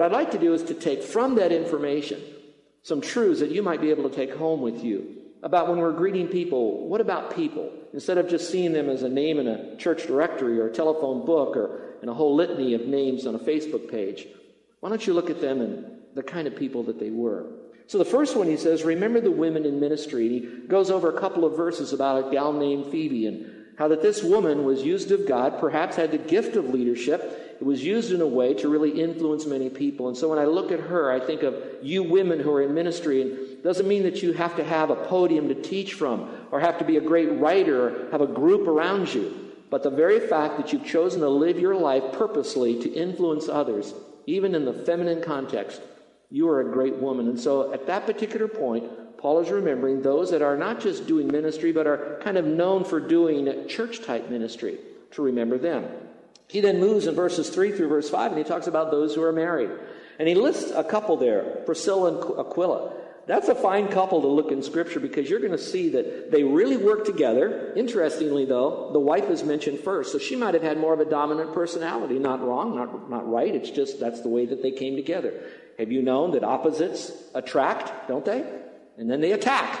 What 0.00 0.12
I'd 0.12 0.16
like 0.16 0.30
to 0.30 0.38
do 0.38 0.54
is 0.54 0.62
to 0.62 0.72
take 0.72 1.02
from 1.02 1.34
that 1.34 1.52
information 1.52 2.22
some 2.82 3.02
truths 3.02 3.40
that 3.40 3.50
you 3.50 3.62
might 3.62 3.82
be 3.82 3.90
able 3.90 4.08
to 4.08 4.16
take 4.16 4.34
home 4.34 4.62
with 4.62 4.82
you 4.82 5.16
about 5.42 5.68
when 5.68 5.76
we're 5.76 5.92
greeting 5.92 6.26
people. 6.26 6.88
What 6.88 7.02
about 7.02 7.36
people? 7.36 7.70
Instead 7.92 8.16
of 8.16 8.26
just 8.26 8.50
seeing 8.50 8.72
them 8.72 8.88
as 8.88 9.02
a 9.02 9.10
name 9.10 9.38
in 9.38 9.46
a 9.46 9.76
church 9.76 10.06
directory 10.06 10.58
or 10.58 10.68
a 10.68 10.72
telephone 10.72 11.26
book 11.26 11.54
or 11.54 11.98
in 12.02 12.08
a 12.08 12.14
whole 12.14 12.34
litany 12.34 12.72
of 12.72 12.86
names 12.86 13.26
on 13.26 13.34
a 13.34 13.38
Facebook 13.38 13.90
page, 13.90 14.26
why 14.80 14.88
don't 14.88 15.06
you 15.06 15.12
look 15.12 15.28
at 15.28 15.42
them 15.42 15.60
and 15.60 15.84
the 16.14 16.22
kind 16.22 16.48
of 16.48 16.56
people 16.56 16.82
that 16.84 16.98
they 16.98 17.10
were? 17.10 17.44
So 17.86 17.98
the 17.98 18.06
first 18.06 18.36
one 18.36 18.46
he 18.46 18.56
says, 18.56 18.84
Remember 18.84 19.20
the 19.20 19.30
women 19.30 19.66
in 19.66 19.80
ministry. 19.80 20.28
And 20.28 20.34
he 20.34 20.66
goes 20.66 20.90
over 20.90 21.14
a 21.14 21.20
couple 21.20 21.44
of 21.44 21.58
verses 21.58 21.92
about 21.92 22.26
a 22.26 22.30
gal 22.30 22.54
named 22.54 22.90
Phoebe 22.90 23.26
and 23.26 23.59
how 23.80 23.88
that 23.88 24.02
this 24.02 24.22
woman 24.22 24.64
was 24.64 24.82
used 24.82 25.10
of 25.10 25.26
God, 25.26 25.58
perhaps 25.58 25.96
had 25.96 26.10
the 26.10 26.18
gift 26.18 26.54
of 26.54 26.68
leadership. 26.68 27.56
It 27.58 27.64
was 27.64 27.82
used 27.82 28.12
in 28.12 28.20
a 28.20 28.26
way 28.26 28.52
to 28.52 28.68
really 28.68 29.00
influence 29.00 29.46
many 29.46 29.70
people. 29.70 30.08
And 30.08 30.16
so 30.16 30.28
when 30.28 30.38
I 30.38 30.44
look 30.44 30.70
at 30.70 30.80
her, 30.80 31.10
I 31.10 31.18
think 31.18 31.42
of 31.42 31.54
you 31.80 32.02
women 32.02 32.40
who 32.40 32.52
are 32.52 32.60
in 32.60 32.74
ministry 32.74 33.22
and 33.22 33.62
doesn't 33.64 33.88
mean 33.88 34.02
that 34.02 34.22
you 34.22 34.34
have 34.34 34.54
to 34.56 34.64
have 34.64 34.90
a 34.90 34.96
podium 34.96 35.48
to 35.48 35.54
teach 35.54 35.94
from 35.94 36.28
or 36.50 36.60
have 36.60 36.76
to 36.80 36.84
be 36.84 36.98
a 36.98 37.00
great 37.00 37.32
writer 37.40 38.06
or 38.06 38.10
have 38.10 38.20
a 38.20 38.26
group 38.26 38.68
around 38.68 39.14
you. 39.14 39.50
But 39.70 39.82
the 39.82 39.88
very 39.88 40.20
fact 40.20 40.58
that 40.58 40.74
you've 40.74 40.84
chosen 40.84 41.22
to 41.22 41.30
live 41.30 41.58
your 41.58 41.74
life 41.74 42.04
purposely 42.12 42.78
to 42.82 42.92
influence 42.92 43.48
others, 43.48 43.94
even 44.26 44.54
in 44.54 44.66
the 44.66 44.74
feminine 44.74 45.22
context, 45.22 45.80
you 46.28 46.50
are 46.50 46.60
a 46.60 46.70
great 46.70 46.96
woman. 46.96 47.28
And 47.28 47.40
so 47.40 47.72
at 47.72 47.86
that 47.86 48.04
particular 48.04 48.46
point, 48.46 48.84
Paul 49.20 49.40
is 49.40 49.50
remembering 49.50 50.00
those 50.00 50.30
that 50.30 50.40
are 50.40 50.56
not 50.56 50.80
just 50.80 51.06
doing 51.06 51.28
ministry, 51.28 51.72
but 51.72 51.86
are 51.86 52.18
kind 52.22 52.38
of 52.38 52.46
known 52.46 52.84
for 52.84 52.98
doing 52.98 53.68
church 53.68 54.02
type 54.02 54.30
ministry, 54.30 54.78
to 55.10 55.22
remember 55.22 55.58
them. 55.58 55.86
He 56.48 56.60
then 56.60 56.80
moves 56.80 57.06
in 57.06 57.14
verses 57.14 57.50
3 57.50 57.72
through 57.72 57.88
verse 57.88 58.08
5, 58.08 58.32
and 58.32 58.38
he 58.38 58.44
talks 58.44 58.66
about 58.66 58.90
those 58.90 59.14
who 59.14 59.22
are 59.22 59.32
married. 59.32 59.70
And 60.18 60.26
he 60.26 60.34
lists 60.34 60.72
a 60.74 60.82
couple 60.82 61.18
there, 61.18 61.42
Priscilla 61.66 62.14
and 62.14 62.40
Aquila. 62.40 62.94
That's 63.26 63.48
a 63.48 63.54
fine 63.54 63.88
couple 63.88 64.22
to 64.22 64.26
look 64.26 64.50
in 64.50 64.62
Scripture 64.62 65.00
because 65.00 65.28
you're 65.28 65.38
going 65.38 65.52
to 65.52 65.58
see 65.58 65.90
that 65.90 66.30
they 66.30 66.42
really 66.42 66.78
work 66.78 67.04
together. 67.04 67.72
Interestingly, 67.76 68.46
though, 68.46 68.90
the 68.92 68.98
wife 68.98 69.28
is 69.28 69.44
mentioned 69.44 69.80
first, 69.80 70.12
so 70.12 70.18
she 70.18 70.34
might 70.34 70.54
have 70.54 70.62
had 70.62 70.78
more 70.78 70.94
of 70.94 71.00
a 71.00 71.04
dominant 71.04 71.52
personality. 71.52 72.18
Not 72.18 72.42
wrong, 72.42 72.74
not, 72.74 73.10
not 73.10 73.30
right. 73.30 73.54
It's 73.54 73.70
just 73.70 74.00
that's 74.00 74.22
the 74.22 74.28
way 74.28 74.46
that 74.46 74.62
they 74.62 74.72
came 74.72 74.96
together. 74.96 75.44
Have 75.78 75.92
you 75.92 76.02
known 76.02 76.32
that 76.32 76.42
opposites 76.42 77.12
attract, 77.34 78.08
don't 78.08 78.24
they? 78.24 78.44
And 79.00 79.10
then 79.10 79.22
they 79.22 79.32
attack. 79.32 79.80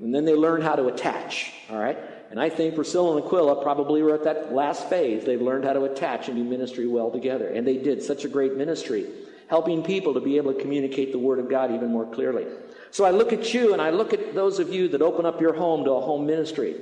And 0.00 0.14
then 0.14 0.24
they 0.24 0.34
learn 0.34 0.62
how 0.62 0.76
to 0.76 0.86
attach. 0.86 1.52
All 1.68 1.76
right? 1.76 1.98
And 2.30 2.40
I 2.40 2.48
think 2.48 2.76
Priscilla 2.76 3.16
and 3.16 3.24
Aquila 3.24 3.62
probably 3.62 4.00
were 4.00 4.14
at 4.14 4.24
that 4.24 4.52
last 4.52 4.88
phase. 4.88 5.24
They've 5.24 5.42
learned 5.42 5.64
how 5.64 5.72
to 5.72 5.84
attach 5.84 6.28
and 6.28 6.36
do 6.36 6.44
ministry 6.44 6.86
well 6.86 7.10
together. 7.10 7.48
And 7.48 7.66
they 7.66 7.76
did 7.76 8.00
such 8.00 8.24
a 8.24 8.28
great 8.28 8.56
ministry, 8.56 9.06
helping 9.48 9.82
people 9.82 10.14
to 10.14 10.20
be 10.20 10.36
able 10.36 10.54
to 10.54 10.60
communicate 10.60 11.10
the 11.10 11.18
Word 11.18 11.40
of 11.40 11.50
God 11.50 11.72
even 11.72 11.90
more 11.90 12.06
clearly. 12.06 12.46
So 12.92 13.04
I 13.04 13.10
look 13.10 13.32
at 13.32 13.52
you 13.52 13.72
and 13.72 13.82
I 13.82 13.90
look 13.90 14.12
at 14.12 14.36
those 14.36 14.60
of 14.60 14.72
you 14.72 14.86
that 14.88 15.02
open 15.02 15.26
up 15.26 15.40
your 15.40 15.52
home 15.52 15.84
to 15.84 15.90
a 15.90 16.00
home 16.00 16.24
ministry, 16.24 16.76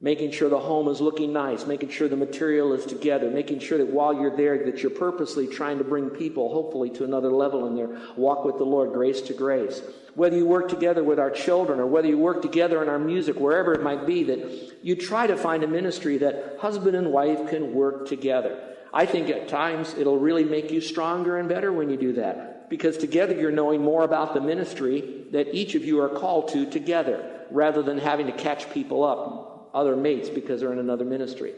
making 0.00 0.30
sure 0.30 0.50
the 0.50 0.58
home 0.58 0.88
is 0.88 1.00
looking 1.00 1.32
nice, 1.32 1.66
making 1.66 1.88
sure 1.88 2.06
the 2.06 2.16
material 2.16 2.74
is 2.74 2.84
together, 2.84 3.30
making 3.30 3.58
sure 3.58 3.78
that 3.78 3.86
while 3.86 4.12
you're 4.12 4.36
there 4.36 4.62
that 4.66 4.82
you're 4.82 4.90
purposely 4.90 5.46
trying 5.46 5.78
to 5.78 5.84
bring 5.84 6.10
people 6.10 6.52
hopefully 6.52 6.90
to 6.90 7.04
another 7.04 7.30
level 7.30 7.66
in 7.66 7.74
their 7.74 7.98
walk 8.16 8.44
with 8.44 8.58
the 8.58 8.64
Lord, 8.64 8.92
grace 8.92 9.22
to 9.22 9.32
grace. 9.32 9.80
Whether 10.14 10.36
you 10.36 10.46
work 10.46 10.68
together 10.68 11.02
with 11.02 11.18
our 11.18 11.30
children 11.30 11.80
or 11.80 11.86
whether 11.86 12.08
you 12.08 12.18
work 12.18 12.42
together 12.42 12.82
in 12.82 12.90
our 12.90 12.98
music, 12.98 13.36
wherever 13.36 13.72
it 13.72 13.82
might 13.82 14.06
be, 14.06 14.22
that 14.24 14.84
you 14.84 14.96
try 14.96 15.26
to 15.26 15.36
find 15.36 15.62
a 15.62 15.68
ministry 15.68 16.18
that 16.18 16.58
husband 16.60 16.94
and 16.94 17.10
wife 17.10 17.48
can 17.48 17.72
work 17.72 18.06
together. 18.06 18.74
I 18.92 19.06
think 19.06 19.30
at 19.30 19.48
times 19.48 19.94
it'll 19.94 20.18
really 20.18 20.44
make 20.44 20.70
you 20.70 20.80
stronger 20.80 21.38
and 21.38 21.48
better 21.48 21.72
when 21.72 21.88
you 21.88 21.96
do 21.96 22.12
that 22.14 22.68
because 22.68 22.98
together 22.98 23.34
you're 23.34 23.50
knowing 23.50 23.82
more 23.82 24.04
about 24.04 24.34
the 24.34 24.40
ministry 24.40 25.24
that 25.32 25.54
each 25.54 25.74
of 25.74 25.84
you 25.84 26.00
are 26.00 26.08
called 26.08 26.48
to 26.48 26.68
together 26.68 27.44
rather 27.50 27.82
than 27.82 27.98
having 27.98 28.26
to 28.26 28.32
catch 28.32 28.70
people 28.72 29.04
up, 29.04 29.55
other 29.76 29.94
mates, 29.94 30.28
because 30.28 30.60
they're 30.60 30.72
in 30.72 30.80
another 30.80 31.04
ministry. 31.04 31.54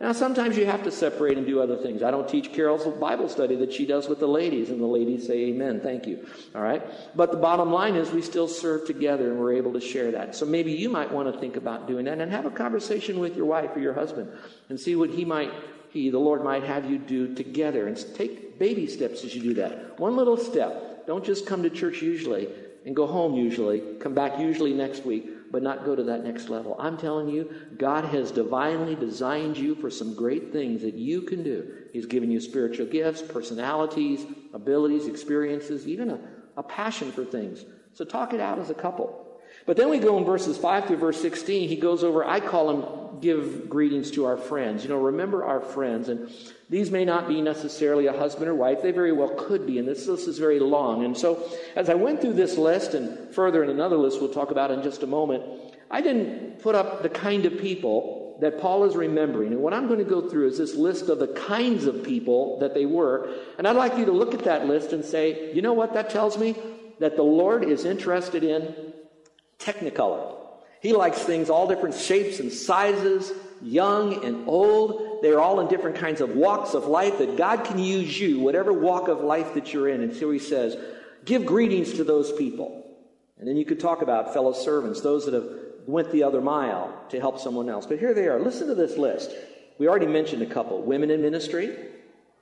Now, 0.00 0.12
sometimes 0.12 0.58
you 0.58 0.66
have 0.66 0.84
to 0.84 0.90
separate 0.90 1.38
and 1.38 1.46
do 1.46 1.60
other 1.60 1.76
things. 1.76 2.02
I 2.02 2.10
don't 2.10 2.28
teach 2.28 2.52
Carol's 2.52 2.86
Bible 2.98 3.30
study 3.30 3.56
that 3.56 3.72
she 3.72 3.86
does 3.86 4.08
with 4.08 4.20
the 4.20 4.28
ladies, 4.28 4.68
and 4.68 4.78
the 4.78 4.86
ladies 4.86 5.26
say 5.26 5.46
amen, 5.46 5.80
thank 5.80 6.06
you. 6.06 6.26
All 6.54 6.60
right? 6.60 6.82
But 7.16 7.30
the 7.30 7.38
bottom 7.38 7.72
line 7.72 7.96
is 7.96 8.10
we 8.10 8.20
still 8.20 8.46
serve 8.46 8.86
together 8.86 9.30
and 9.30 9.40
we're 9.40 9.54
able 9.54 9.72
to 9.72 9.80
share 9.80 10.10
that. 10.12 10.34
So 10.34 10.44
maybe 10.44 10.70
you 10.72 10.90
might 10.90 11.10
want 11.10 11.32
to 11.32 11.40
think 11.40 11.56
about 11.56 11.86
doing 11.86 12.04
that 12.04 12.20
and 12.20 12.30
have 12.30 12.44
a 12.44 12.50
conversation 12.50 13.18
with 13.18 13.36
your 13.36 13.46
wife 13.46 13.70
or 13.74 13.80
your 13.80 13.94
husband 13.94 14.30
and 14.68 14.78
see 14.78 14.96
what 14.96 15.10
he 15.10 15.24
might 15.24 15.50
he, 15.96 16.10
the 16.10 16.18
Lord, 16.18 16.44
might 16.44 16.62
have 16.64 16.90
you 16.90 16.98
do 16.98 17.34
together. 17.34 17.86
And 17.86 17.96
take 18.14 18.58
baby 18.58 18.86
steps 18.86 19.24
as 19.24 19.34
you 19.34 19.40
do 19.40 19.54
that. 19.54 19.98
One 19.98 20.14
little 20.14 20.36
step. 20.36 21.06
Don't 21.06 21.24
just 21.24 21.46
come 21.46 21.62
to 21.62 21.70
church 21.70 22.02
usually 22.02 22.48
and 22.84 22.94
go 22.94 23.06
home 23.06 23.34
usually, 23.34 23.80
come 23.98 24.12
back 24.12 24.38
usually 24.38 24.74
next 24.74 25.06
week, 25.06 25.26
but 25.50 25.62
not 25.62 25.84
go 25.84 25.96
to 25.96 26.02
that 26.04 26.24
next 26.24 26.48
level. 26.48 26.76
I'm 26.78 26.96
telling 26.96 27.28
you, 27.28 27.50
God 27.76 28.04
has 28.06 28.30
divinely 28.30 28.94
designed 28.94 29.56
you 29.56 29.74
for 29.74 29.90
some 29.90 30.14
great 30.14 30.52
things 30.52 30.82
that 30.82 30.94
you 30.94 31.22
can 31.22 31.42
do. 31.42 31.72
He's 31.92 32.06
given 32.06 32.30
you 32.30 32.40
spiritual 32.40 32.86
gifts, 32.86 33.22
personalities, 33.22 34.26
abilities, 34.52 35.06
experiences, 35.06 35.86
even 35.86 36.10
a, 36.10 36.20
a 36.56 36.62
passion 36.62 37.12
for 37.12 37.24
things. 37.24 37.64
So 37.92 38.04
talk 38.04 38.32
it 38.32 38.40
out 38.40 38.58
as 38.58 38.70
a 38.70 38.74
couple. 38.74 39.25
But 39.66 39.76
then 39.76 39.90
we 39.90 39.98
go 39.98 40.16
in 40.16 40.24
verses 40.24 40.56
5 40.56 40.86
through 40.86 40.96
verse 40.98 41.20
16. 41.20 41.68
He 41.68 41.76
goes 41.76 42.04
over, 42.04 42.24
I 42.24 42.40
call 42.40 42.68
them 42.68 43.20
give 43.20 43.68
greetings 43.68 44.10
to 44.12 44.24
our 44.26 44.36
friends. 44.36 44.82
You 44.82 44.90
know, 44.90 44.98
remember 44.98 45.44
our 45.44 45.60
friends. 45.60 46.08
And 46.08 46.30
these 46.68 46.90
may 46.90 47.04
not 47.04 47.28
be 47.28 47.40
necessarily 47.40 48.06
a 48.06 48.12
husband 48.12 48.48
or 48.48 48.54
wife. 48.54 48.82
They 48.82 48.92
very 48.92 49.12
well 49.12 49.30
could 49.30 49.66
be. 49.66 49.78
And 49.78 49.88
this 49.88 50.06
list 50.06 50.28
is 50.28 50.38
very 50.38 50.60
long. 50.60 51.04
And 51.04 51.16
so 51.16 51.42
as 51.74 51.88
I 51.88 51.94
went 51.94 52.20
through 52.20 52.34
this 52.34 52.56
list 52.56 52.94
and 52.94 53.34
further 53.34 53.62
in 53.62 53.70
another 53.70 53.96
list 53.96 54.20
we'll 54.20 54.32
talk 54.32 54.50
about 54.50 54.70
in 54.70 54.82
just 54.82 55.02
a 55.02 55.06
moment, 55.06 55.42
I 55.90 56.00
didn't 56.00 56.60
put 56.60 56.74
up 56.74 57.02
the 57.02 57.08
kind 57.08 57.46
of 57.46 57.58
people 57.58 58.36
that 58.40 58.60
Paul 58.60 58.84
is 58.84 58.94
remembering. 58.94 59.52
And 59.52 59.62
what 59.62 59.72
I'm 59.72 59.86
going 59.86 59.98
to 59.98 60.04
go 60.04 60.28
through 60.28 60.48
is 60.48 60.58
this 60.58 60.74
list 60.74 61.08
of 61.08 61.18
the 61.18 61.28
kinds 61.28 61.86
of 61.86 62.02
people 62.04 62.58
that 62.58 62.74
they 62.74 62.84
were. 62.84 63.32
And 63.56 63.66
I'd 63.66 63.76
like 63.76 63.96
you 63.96 64.04
to 64.04 64.12
look 64.12 64.34
at 64.34 64.44
that 64.44 64.66
list 64.66 64.92
and 64.92 65.04
say, 65.04 65.54
you 65.54 65.62
know 65.62 65.72
what 65.72 65.94
that 65.94 66.10
tells 66.10 66.36
me? 66.36 66.54
That 66.98 67.16
the 67.16 67.22
Lord 67.22 67.64
is 67.64 67.84
interested 67.84 68.44
in 68.44 68.85
Technicolor. 69.58 70.36
He 70.80 70.92
likes 70.92 71.18
things 71.18 71.50
all 71.50 71.66
different 71.66 71.94
shapes 71.94 72.38
and 72.38 72.52
sizes, 72.52 73.32
young 73.62 74.24
and 74.24 74.48
old. 74.48 75.20
They're 75.22 75.40
all 75.40 75.60
in 75.60 75.68
different 75.68 75.96
kinds 75.96 76.20
of 76.20 76.36
walks 76.36 76.74
of 76.74 76.86
life 76.86 77.18
that 77.18 77.36
God 77.36 77.64
can 77.64 77.78
use 77.78 78.20
you, 78.20 78.40
whatever 78.40 78.72
walk 78.72 79.08
of 79.08 79.20
life 79.20 79.54
that 79.54 79.72
you're 79.72 79.88
in. 79.88 80.02
And 80.02 80.14
so 80.14 80.30
he 80.30 80.38
says, 80.38 80.76
give 81.24 81.46
greetings 81.46 81.94
to 81.94 82.04
those 82.04 82.32
people. 82.32 82.84
And 83.38 83.48
then 83.48 83.56
you 83.56 83.64
could 83.64 83.80
talk 83.80 84.02
about 84.02 84.32
fellow 84.32 84.52
servants, 84.52 85.00
those 85.00 85.24
that 85.24 85.34
have 85.34 85.48
went 85.86 86.10
the 86.10 86.22
other 86.22 86.40
mile 86.40 86.92
to 87.10 87.20
help 87.20 87.38
someone 87.38 87.68
else. 87.68 87.86
But 87.86 87.98
here 87.98 88.14
they 88.14 88.28
are. 88.28 88.40
Listen 88.40 88.68
to 88.68 88.74
this 88.74 88.96
list. 88.96 89.30
We 89.78 89.88
already 89.88 90.06
mentioned 90.06 90.42
a 90.42 90.46
couple. 90.46 90.82
Women 90.82 91.10
in 91.10 91.22
ministry. 91.22 91.76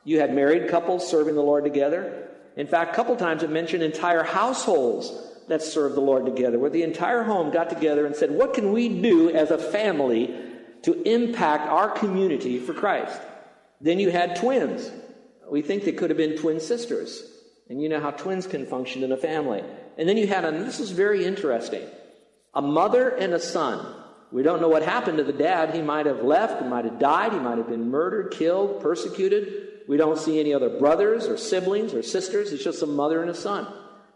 You 0.05 0.21
had 0.21 0.35
married 0.35 0.69
couples 0.69 1.09
serving 1.09 1.35
the 1.35 1.43
Lord 1.43 1.65
together. 1.65 2.29
In 2.57 2.67
fact, 2.67 2.93
a 2.93 2.97
couple 2.97 3.17
times 3.17 3.43
it 3.43 3.51
mentioned 3.51 3.83
entire 3.83 4.23
households 4.23 5.13
that 5.49 5.63
served 5.63 5.95
the 5.95 6.01
Lord 6.01 6.25
together, 6.25 6.59
where 6.59 6.71
the 6.71 6.83
entire 6.83 7.23
home 7.23 7.51
got 7.51 7.71
together 7.71 8.07
and 8.07 8.17
said, 8.17 8.31
What 8.31 8.55
can 8.55 8.73
we 8.73 8.89
do 8.89 9.31
as 9.31 9.51
a 9.51 9.59
family 9.59 10.35
to 10.83 11.03
impact 11.03 11.69
our 11.69 11.91
community 11.91 12.59
for 12.59 12.75
Christ? 12.75 13.21
Then 13.81 13.99
you 13.99 14.11
had 14.11 14.37
twins. 14.37 14.91
We 15.51 15.63
think 15.63 15.85
they 15.85 15.93
could 15.93 16.11
have 16.11 16.17
been 16.17 16.37
twin 16.37 16.61
sisters. 16.61 17.23
And 17.69 17.81
you 17.81 17.89
know 17.89 18.01
how 18.01 18.11
twins 18.11 18.47
can 18.47 18.67
function 18.67 19.03
in 19.03 19.13
a 19.13 19.17
family. 19.17 19.63
And 19.97 20.09
then 20.09 20.17
you 20.17 20.27
had, 20.27 20.45
and 20.45 20.67
this 20.67 20.81
is 20.81 20.91
very 20.91 21.25
interesting, 21.25 21.87
a 22.53 22.63
mother 22.63 23.09
and 23.09 23.33
a 23.33 23.41
son. 23.41 23.85
We 24.33 24.43
don't 24.43 24.61
know 24.61 24.69
what 24.69 24.83
happened 24.83 25.19
to 25.19 25.25
the 25.25 25.33
dad. 25.33 25.75
He 25.75 25.81
might 25.81 26.07
have 26.07 26.23
left, 26.23 26.63
he 26.63 26.69
might 26.69 26.85
have 26.85 26.99
died, 26.99 27.33
he 27.33 27.39
might 27.39 27.59
have 27.59 27.69
been 27.69 27.91
murdered, 27.91 28.33
killed, 28.33 28.83
persecuted. 28.83 29.83
We 29.87 29.97
don't 29.97 30.19
see 30.19 30.41
any 30.41 30.53
other 30.53 30.71
brothers 30.71 31.27
or 31.27 31.37
siblings 31.37 31.95
or 31.95 32.03
sisters. 32.03 32.53
It's 32.53 32.65
just 32.65 32.83
a 32.83 32.87
mother 32.87 33.21
and 33.21 33.31
a 33.31 33.35
son. 33.35 33.67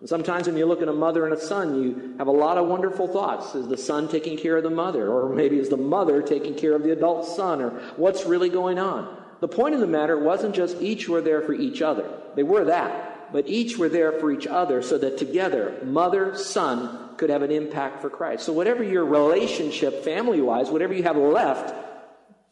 And 0.00 0.08
sometimes 0.08 0.46
when 0.46 0.56
you 0.56 0.66
look 0.66 0.80
at 0.80 0.88
a 0.88 0.92
mother 0.92 1.24
and 1.24 1.34
a 1.34 1.40
son, 1.40 1.82
you 1.82 2.14
have 2.18 2.28
a 2.28 2.32
lot 2.32 2.56
of 2.56 2.68
wonderful 2.68 3.08
thoughts. 3.08 3.54
Is 3.54 3.66
the 3.66 3.76
son 3.76 4.08
taking 4.08 4.38
care 4.38 4.56
of 4.56 4.62
the 4.62 4.70
mother? 4.70 5.10
Or 5.10 5.28
maybe 5.28 5.58
is 5.58 5.68
the 5.68 5.76
mother 5.76 6.22
taking 6.22 6.54
care 6.54 6.74
of 6.74 6.84
the 6.84 6.92
adult 6.92 7.26
son? 7.26 7.60
Or 7.60 7.70
what's 7.96 8.24
really 8.24 8.48
going 8.48 8.78
on? 8.78 9.16
The 9.40 9.48
point 9.48 9.74
of 9.74 9.80
the 9.80 9.86
matter 9.88 10.18
wasn't 10.18 10.54
just 10.54 10.80
each 10.80 11.08
were 11.08 11.20
there 11.20 11.42
for 11.42 11.52
each 11.52 11.82
other. 11.82 12.08
They 12.36 12.44
were 12.44 12.66
that. 12.66 13.32
But 13.32 13.48
each 13.48 13.76
were 13.76 13.88
there 13.88 14.12
for 14.12 14.30
each 14.30 14.46
other 14.46 14.82
so 14.82 14.98
that 14.98 15.18
together, 15.18 15.80
mother, 15.84 16.36
son, 16.36 17.16
could 17.16 17.30
have 17.30 17.42
an 17.42 17.50
impact 17.50 18.00
for 18.00 18.08
Christ. 18.08 18.46
So 18.46 18.52
whatever 18.52 18.84
your 18.84 19.04
relationship, 19.04 20.04
family-wise, 20.04 20.70
whatever 20.70 20.94
you 20.94 21.02
have 21.02 21.16
left, 21.16 21.74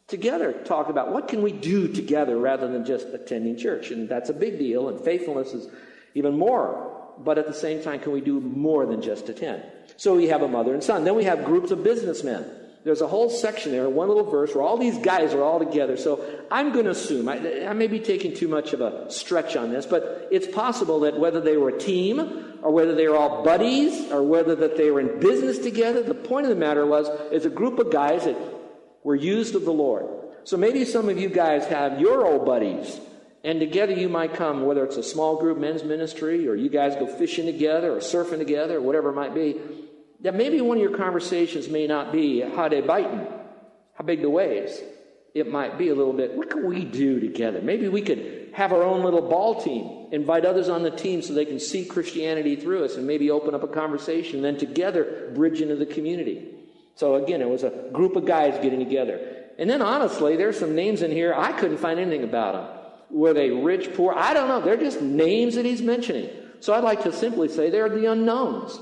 together 0.07 0.51
talk 0.51 0.89
about 0.89 1.11
what 1.11 1.29
can 1.29 1.41
we 1.41 1.53
do 1.53 1.87
together 1.87 2.37
rather 2.37 2.69
than 2.71 2.85
just 2.85 3.07
attending 3.07 3.57
church. 3.57 3.91
And 3.91 4.07
that's 4.07 4.29
a 4.29 4.33
big 4.33 4.59
deal, 4.59 4.89
and 4.89 4.99
faithfulness 4.99 5.53
is 5.53 5.69
even 6.13 6.37
more 6.37 6.96
but 7.23 7.37
at 7.37 7.47
the 7.47 7.53
same 7.53 7.81
time, 7.81 7.99
can 7.99 8.11
we 8.11 8.21
do 8.21 8.39
more 8.39 8.85
than 8.85 9.01
just 9.01 9.29
attend? 9.29 9.63
So 9.97 10.15
we 10.15 10.27
have 10.27 10.41
a 10.41 10.47
mother 10.47 10.73
and 10.73 10.83
son. 10.83 11.03
Then 11.03 11.15
we 11.15 11.23
have 11.23 11.45
groups 11.45 11.71
of 11.71 11.83
businessmen. 11.83 12.45
There's 12.83 13.01
a 13.01 13.07
whole 13.07 13.29
section 13.29 13.73
there, 13.73 13.89
one 13.89 14.07
little 14.07 14.29
verse, 14.29 14.55
where 14.55 14.63
all 14.63 14.77
these 14.77 14.97
guys 14.99 15.33
are 15.33 15.43
all 15.43 15.59
together. 15.59 15.97
So 15.97 16.23
I'm 16.49 16.71
going 16.71 16.85
to 16.85 16.91
assume, 16.91 17.27
I, 17.27 17.65
I, 17.65 17.73
may 17.73 17.87
be 17.87 17.99
taking 17.99 18.33
too 18.33 18.47
much 18.47 18.71
of 18.71 18.79
a 18.79 19.11
stretch 19.11 19.57
on 19.57 19.71
this, 19.71 19.85
but 19.85 20.29
it's 20.31 20.47
possible 20.47 21.01
that 21.01 21.19
whether 21.19 21.41
they 21.41 21.57
were 21.57 21.69
a 21.69 21.77
team, 21.77 22.59
or 22.61 22.71
whether 22.71 22.95
they 22.95 23.07
were 23.07 23.17
all 23.17 23.43
buddies, 23.43 24.09
or 24.09 24.23
whether 24.23 24.55
that 24.55 24.77
they 24.77 24.89
were 24.89 25.01
in 25.01 25.19
business 25.19 25.59
together, 25.59 26.01
the 26.01 26.13
point 26.13 26.45
of 26.45 26.49
the 26.49 26.55
matter 26.55 26.85
was, 26.85 27.09
it's 27.31 27.45
a 27.45 27.49
group 27.49 27.77
of 27.77 27.91
guys 27.91 28.23
that 28.23 28.37
were 29.03 29.15
used 29.15 29.55
of 29.55 29.65
the 29.65 29.73
Lord. 29.73 30.05
So 30.45 30.55
maybe 30.55 30.85
some 30.85 31.09
of 31.09 31.19
you 31.19 31.27
guys 31.27 31.65
have 31.65 31.99
your 31.99 32.25
old 32.25 32.45
buddies 32.45 33.01
and 33.47 33.61
together 33.61 33.93
you 33.93 34.09
might 34.09 34.33
come, 34.33 34.65
whether 34.65 34.83
it's 34.83 34.97
a 34.97 35.03
small 35.03 35.37
group 35.37 35.57
men's 35.57 35.81
ministry, 35.81 36.49
or 36.49 36.55
you 36.55 36.67
guys 36.67 36.95
go 36.95 37.07
fishing 37.07 37.45
together, 37.45 37.93
or 37.93 37.99
surfing 37.99 38.39
together, 38.39 38.75
or 38.75 38.81
whatever 38.81 39.11
it 39.11 39.15
might 39.15 39.33
be. 39.33 39.55
That 40.19 40.35
maybe 40.35 40.59
one 40.59 40.75
of 40.75 40.83
your 40.83 40.97
conversations 40.97 41.69
may 41.69 41.87
not 41.87 42.11
be 42.11 42.41
how 42.41 42.67
they 42.67 42.81
biting, 42.81 43.25
how 43.93 44.03
big 44.03 44.21
the 44.21 44.29
waves. 44.29 44.77
It 45.33 45.49
might 45.49 45.77
be 45.77 45.87
a 45.87 45.95
little 45.95 46.11
bit, 46.11 46.35
what 46.35 46.49
can 46.49 46.67
we 46.67 46.83
do 46.83 47.21
together? 47.21 47.61
Maybe 47.61 47.87
we 47.87 48.01
could 48.01 48.49
have 48.53 48.73
our 48.73 48.83
own 48.83 49.01
little 49.01 49.21
ball 49.21 49.61
team, 49.61 50.09
invite 50.11 50.43
others 50.43 50.67
on 50.67 50.83
the 50.83 50.91
team 50.91 51.21
so 51.21 51.33
they 51.33 51.45
can 51.45 51.61
see 51.61 51.85
Christianity 51.85 52.57
through 52.57 52.83
us 52.83 52.95
and 52.95 53.07
maybe 53.07 53.31
open 53.31 53.55
up 53.55 53.63
a 53.63 53.67
conversation, 53.69 54.43
and 54.43 54.43
then 54.43 54.57
together 54.57 55.31
bridge 55.33 55.61
into 55.61 55.77
the 55.77 55.85
community. 55.85 56.53
So 56.95 57.15
again, 57.15 57.41
it 57.41 57.47
was 57.47 57.63
a 57.63 57.89
group 57.93 58.17
of 58.17 58.25
guys 58.25 58.61
getting 58.61 58.79
together. 58.79 59.21
And 59.57 59.69
then 59.69 59.81
honestly, 59.81 60.35
there's 60.35 60.59
some 60.59 60.75
names 60.75 61.01
in 61.01 61.11
here, 61.11 61.33
I 61.33 61.53
couldn't 61.53 61.77
find 61.77 61.97
anything 61.97 62.25
about 62.25 62.53
them. 62.53 62.76
Were 63.09 63.33
they 63.33 63.49
rich, 63.49 63.93
poor? 63.93 64.13
I 64.13 64.33
don't 64.33 64.47
know. 64.47 64.61
They're 64.61 64.77
just 64.77 65.01
names 65.01 65.55
that 65.55 65.65
he's 65.65 65.81
mentioning. 65.81 66.29
So 66.59 66.73
I'd 66.73 66.83
like 66.83 67.03
to 67.03 67.13
simply 67.13 67.47
say 67.47 67.69
they're 67.69 67.89
the 67.89 68.11
unknowns. 68.11 68.79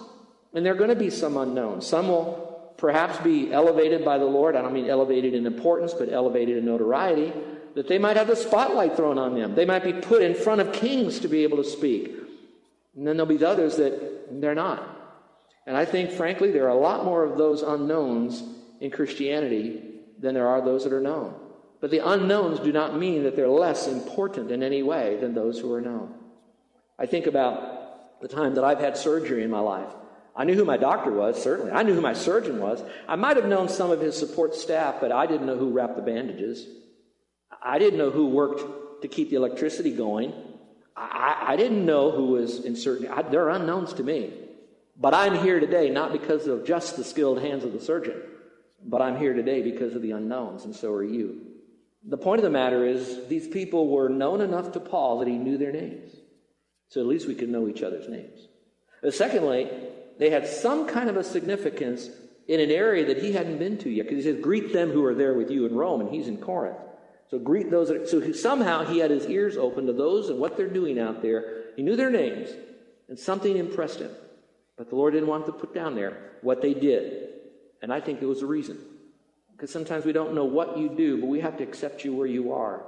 And 0.54 0.66
there 0.66 0.74
are 0.74 0.78
going 0.78 0.90
to 0.90 0.96
be 0.96 1.10
some 1.10 1.38
unknowns. 1.38 1.86
Some 1.86 2.08
will 2.08 2.74
perhaps 2.78 3.18
be 3.20 3.52
elevated 3.52 4.04
by 4.04 4.18
the 4.18 4.26
Lord. 4.26 4.56
I 4.56 4.62
don't 4.62 4.74
mean 4.74 4.90
elevated 4.90 5.34
in 5.34 5.46
importance, 5.46 5.94
but 5.94 6.12
elevated 6.12 6.58
in 6.58 6.66
notoriety. 6.66 7.34
That 7.76 7.88
they 7.88 7.98
might 7.98 8.16
have 8.16 8.28
the 8.28 8.36
spotlight 8.36 8.96
thrown 8.96 9.18
on 9.18 9.36
them. 9.36 9.54
They 9.54 9.66
might 9.66 9.84
be 9.84 9.94
put 9.94 10.22
in 10.22 10.34
front 10.34 10.62
of 10.62 10.72
kings 10.72 11.20
to 11.20 11.28
be 11.28 11.44
able 11.44 11.58
to 11.58 11.64
speak. 11.64 12.08
And 12.96 13.06
then 13.06 13.18
there'll 13.18 13.26
be 13.26 13.38
the 13.38 13.50
others 13.50 13.76
that 13.76 14.42
they're 14.42 14.56
not. 14.56 14.90
And 15.68 15.76
I 15.76 15.84
think, 15.84 16.12
frankly, 16.12 16.52
there 16.52 16.66
are 16.66 16.70
a 16.70 16.80
lot 16.80 17.04
more 17.04 17.24
of 17.24 17.38
those 17.38 17.62
unknowns 17.62 18.42
in 18.80 18.92
Christianity 18.92 19.82
than 20.20 20.34
there 20.34 20.48
are 20.48 20.62
those 20.62 20.84
that 20.86 20.94
are 20.94 21.02
known. 21.02 21.36
But 21.82 21.92
the 21.92 22.08
unknowns 22.08 22.60
do 22.60 22.72
not 22.72 22.98
mean 22.98 23.24
that 23.24 23.36
they're 23.36 23.48
less 23.48 23.88
important 23.88 24.52
in 24.52 24.64
any 24.64 24.82
way 24.82 25.18
than 25.18 25.34
those 25.34 25.60
who 25.60 25.74
are 25.74 25.82
known. 25.82 26.14
I 26.98 27.06
think 27.06 27.28
about 27.28 28.22
the 28.22 28.28
time 28.28 28.56
that 28.56 28.64
I've 28.64 28.80
had 28.80 28.98
surgery 28.98 29.44
in 29.44 29.52
my 29.52 29.60
life. 29.60 29.92
I 30.36 30.44
knew 30.44 30.56
who 30.56 30.66
my 30.66 30.78
doctor 30.78 31.12
was, 31.12 31.42
certainly. 31.42 31.72
I 31.72 31.84
knew 31.84 31.94
who 31.94 32.02
my 32.02 32.14
surgeon 32.14 32.60
was. 32.60 32.84
I 33.08 33.16
might 33.16 33.38
have 33.38 33.46
known 33.46 33.70
some 33.70 33.92
of 33.92 34.02
his 34.02 34.18
support 34.18 34.56
staff, 34.56 34.96
but 35.00 35.12
I 35.12 35.26
didn't 35.26 35.48
know 35.48 35.58
who 35.58 35.72
wrapped 35.72 35.96
the 35.96 36.02
bandages. 36.02 36.68
I 37.62 37.80
didn't 37.80 38.00
know 38.00 38.10
who 38.10 38.28
worked 38.28 39.02
to 39.02 39.08
keep 39.08 39.30
the 39.30 39.38
electricity 39.38 39.92
going. 39.92 40.34
I, 40.96 41.46
I 41.50 41.56
didn't 41.56 41.86
know 41.86 42.12
who 42.12 42.28
was 42.28 42.66
in 42.66 42.76
certain. 42.76 43.08
I, 43.08 43.22
they're 43.22 43.50
unknowns 43.50 43.94
to 43.94 44.04
me. 44.04 44.34
But 44.98 45.14
I'm 45.14 45.36
here 45.36 45.60
today 45.60 45.90
not 45.90 46.12
because 46.12 46.48
of 46.48 46.66
just 46.66 46.96
the 46.96 47.04
skilled 47.04 47.42
hands 47.42 47.64
of 47.64 47.74
the 47.74 47.82
surgeon, 47.82 48.22
but 48.84 49.02
I'm 49.02 49.18
here 49.18 49.34
today 49.34 49.62
because 49.62 49.94
of 49.94 50.02
the 50.02 50.12
unknowns, 50.12 50.64
and 50.64 50.76
so 50.76 50.92
are 50.94 51.04
you. 51.04 51.55
The 52.08 52.18
point 52.18 52.40
of 52.40 52.44
the 52.44 52.52
matter 52.52 52.86
is, 52.86 53.28
these 53.28 53.48
people 53.48 53.90
were 53.90 54.10
known 54.10 54.42
enough 54.42 54.72
to 54.74 54.80
Paul 54.80 55.20
that 55.20 55.28
he 55.28 55.38
knew 55.38 55.58
their 55.58 55.72
names. 55.72 56.16
So 56.90 57.02
at 57.02 57.08
least 57.08 57.28
we 57.28 57.36
could 57.36 57.50
know 57.50 57.68
each 57.68 57.82
other's 57.82 58.08
names. 58.08 58.48
But 59.02 59.14
secondly, 59.14 59.70
they 60.20 60.30
had 60.30 60.48
some 60.48 60.88
kind 60.88 61.10
of 61.10 61.18
a 61.18 61.24
significance 61.24 62.10
in 62.48 62.60
an 62.60 62.70
area 62.70 63.06
that 63.08 63.24
he 63.24 63.32
hadn't 63.32 63.58
been 63.58 63.78
to 63.80 63.90
yet. 63.90 64.04
Because 64.08 64.24
he 64.24 64.32
says, 64.32 64.42
Greet 64.42 64.72
them 64.72 64.92
who 64.92 65.04
are 65.04 65.16
there 65.16 65.34
with 65.34 65.50
you 65.50 65.66
in 65.66 65.76
Rome, 65.76 66.02
and 66.02 66.10
he's 66.12 66.28
in 66.28 66.38
Corinth. 66.38 66.78
So 67.30 67.40
greet 67.40 67.72
those. 67.72 67.90
That, 67.90 68.08
so 68.08 68.32
somehow 68.34 68.86
he 68.86 69.00
had 69.00 69.10
his 69.10 69.26
ears 69.26 69.58
open 69.58 69.88
to 69.88 69.94
those 69.94 70.30
and 70.30 70.40
what 70.40 70.56
they're 70.56 70.70
doing 70.70 71.00
out 71.00 71.22
there. 71.22 71.64
He 71.76 71.82
knew 71.82 71.96
their 71.96 72.12
names, 72.12 72.50
and 73.10 73.18
something 73.18 73.58
impressed 73.58 74.00
him. 74.00 74.12
But 74.78 74.90
the 74.90 74.96
Lord 74.96 75.14
didn't 75.14 75.30
want 75.30 75.48
to 75.48 75.52
put 75.52 75.74
down 75.74 75.96
there 75.96 76.34
what 76.42 76.62
they 76.62 76.74
did. 76.74 77.30
And 77.82 77.92
I 77.92 78.00
think 78.00 78.22
it 78.22 78.26
was 78.26 78.42
a 78.42 78.46
reason. 78.46 78.78
Because 79.56 79.72
sometimes 79.72 80.04
we 80.04 80.12
don't 80.12 80.34
know 80.34 80.44
what 80.46 80.78
you 80.78 80.90
do, 80.90 81.18
but 81.18 81.28
we 81.28 81.40
have 81.40 81.58
to 81.58 81.64
accept 81.64 82.04
you 82.04 82.14
where 82.14 82.28
you 82.28 82.52
are 82.52 82.84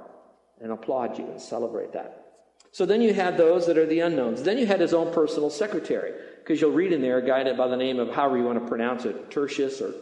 and 0.60 0.70
applaud 0.70 1.18
you 1.18 1.24
and 1.24 1.40
celebrate 1.40 1.92
that. 1.94 2.26
So 2.72 2.84
then 2.84 3.00
you 3.00 3.14
had 3.14 3.38
those 3.38 3.66
that 3.66 3.78
are 3.78 3.86
the 3.86 4.00
unknowns. 4.00 4.42
Then 4.42 4.58
you 4.58 4.66
had 4.66 4.78
his 4.78 4.92
own 4.92 5.10
personal 5.12 5.48
secretary, 5.48 6.12
because 6.36 6.60
you'll 6.60 6.72
read 6.72 6.92
in 6.92 7.00
there 7.00 7.16
a 7.16 7.26
guy 7.26 7.50
by 7.54 7.66
the 7.66 7.76
name 7.76 7.98
of 7.98 8.10
however 8.10 8.36
you 8.36 8.44
want 8.44 8.60
to 8.60 8.68
pronounce 8.68 9.06
it, 9.06 9.30
Tertius 9.30 9.80
or 9.80 9.92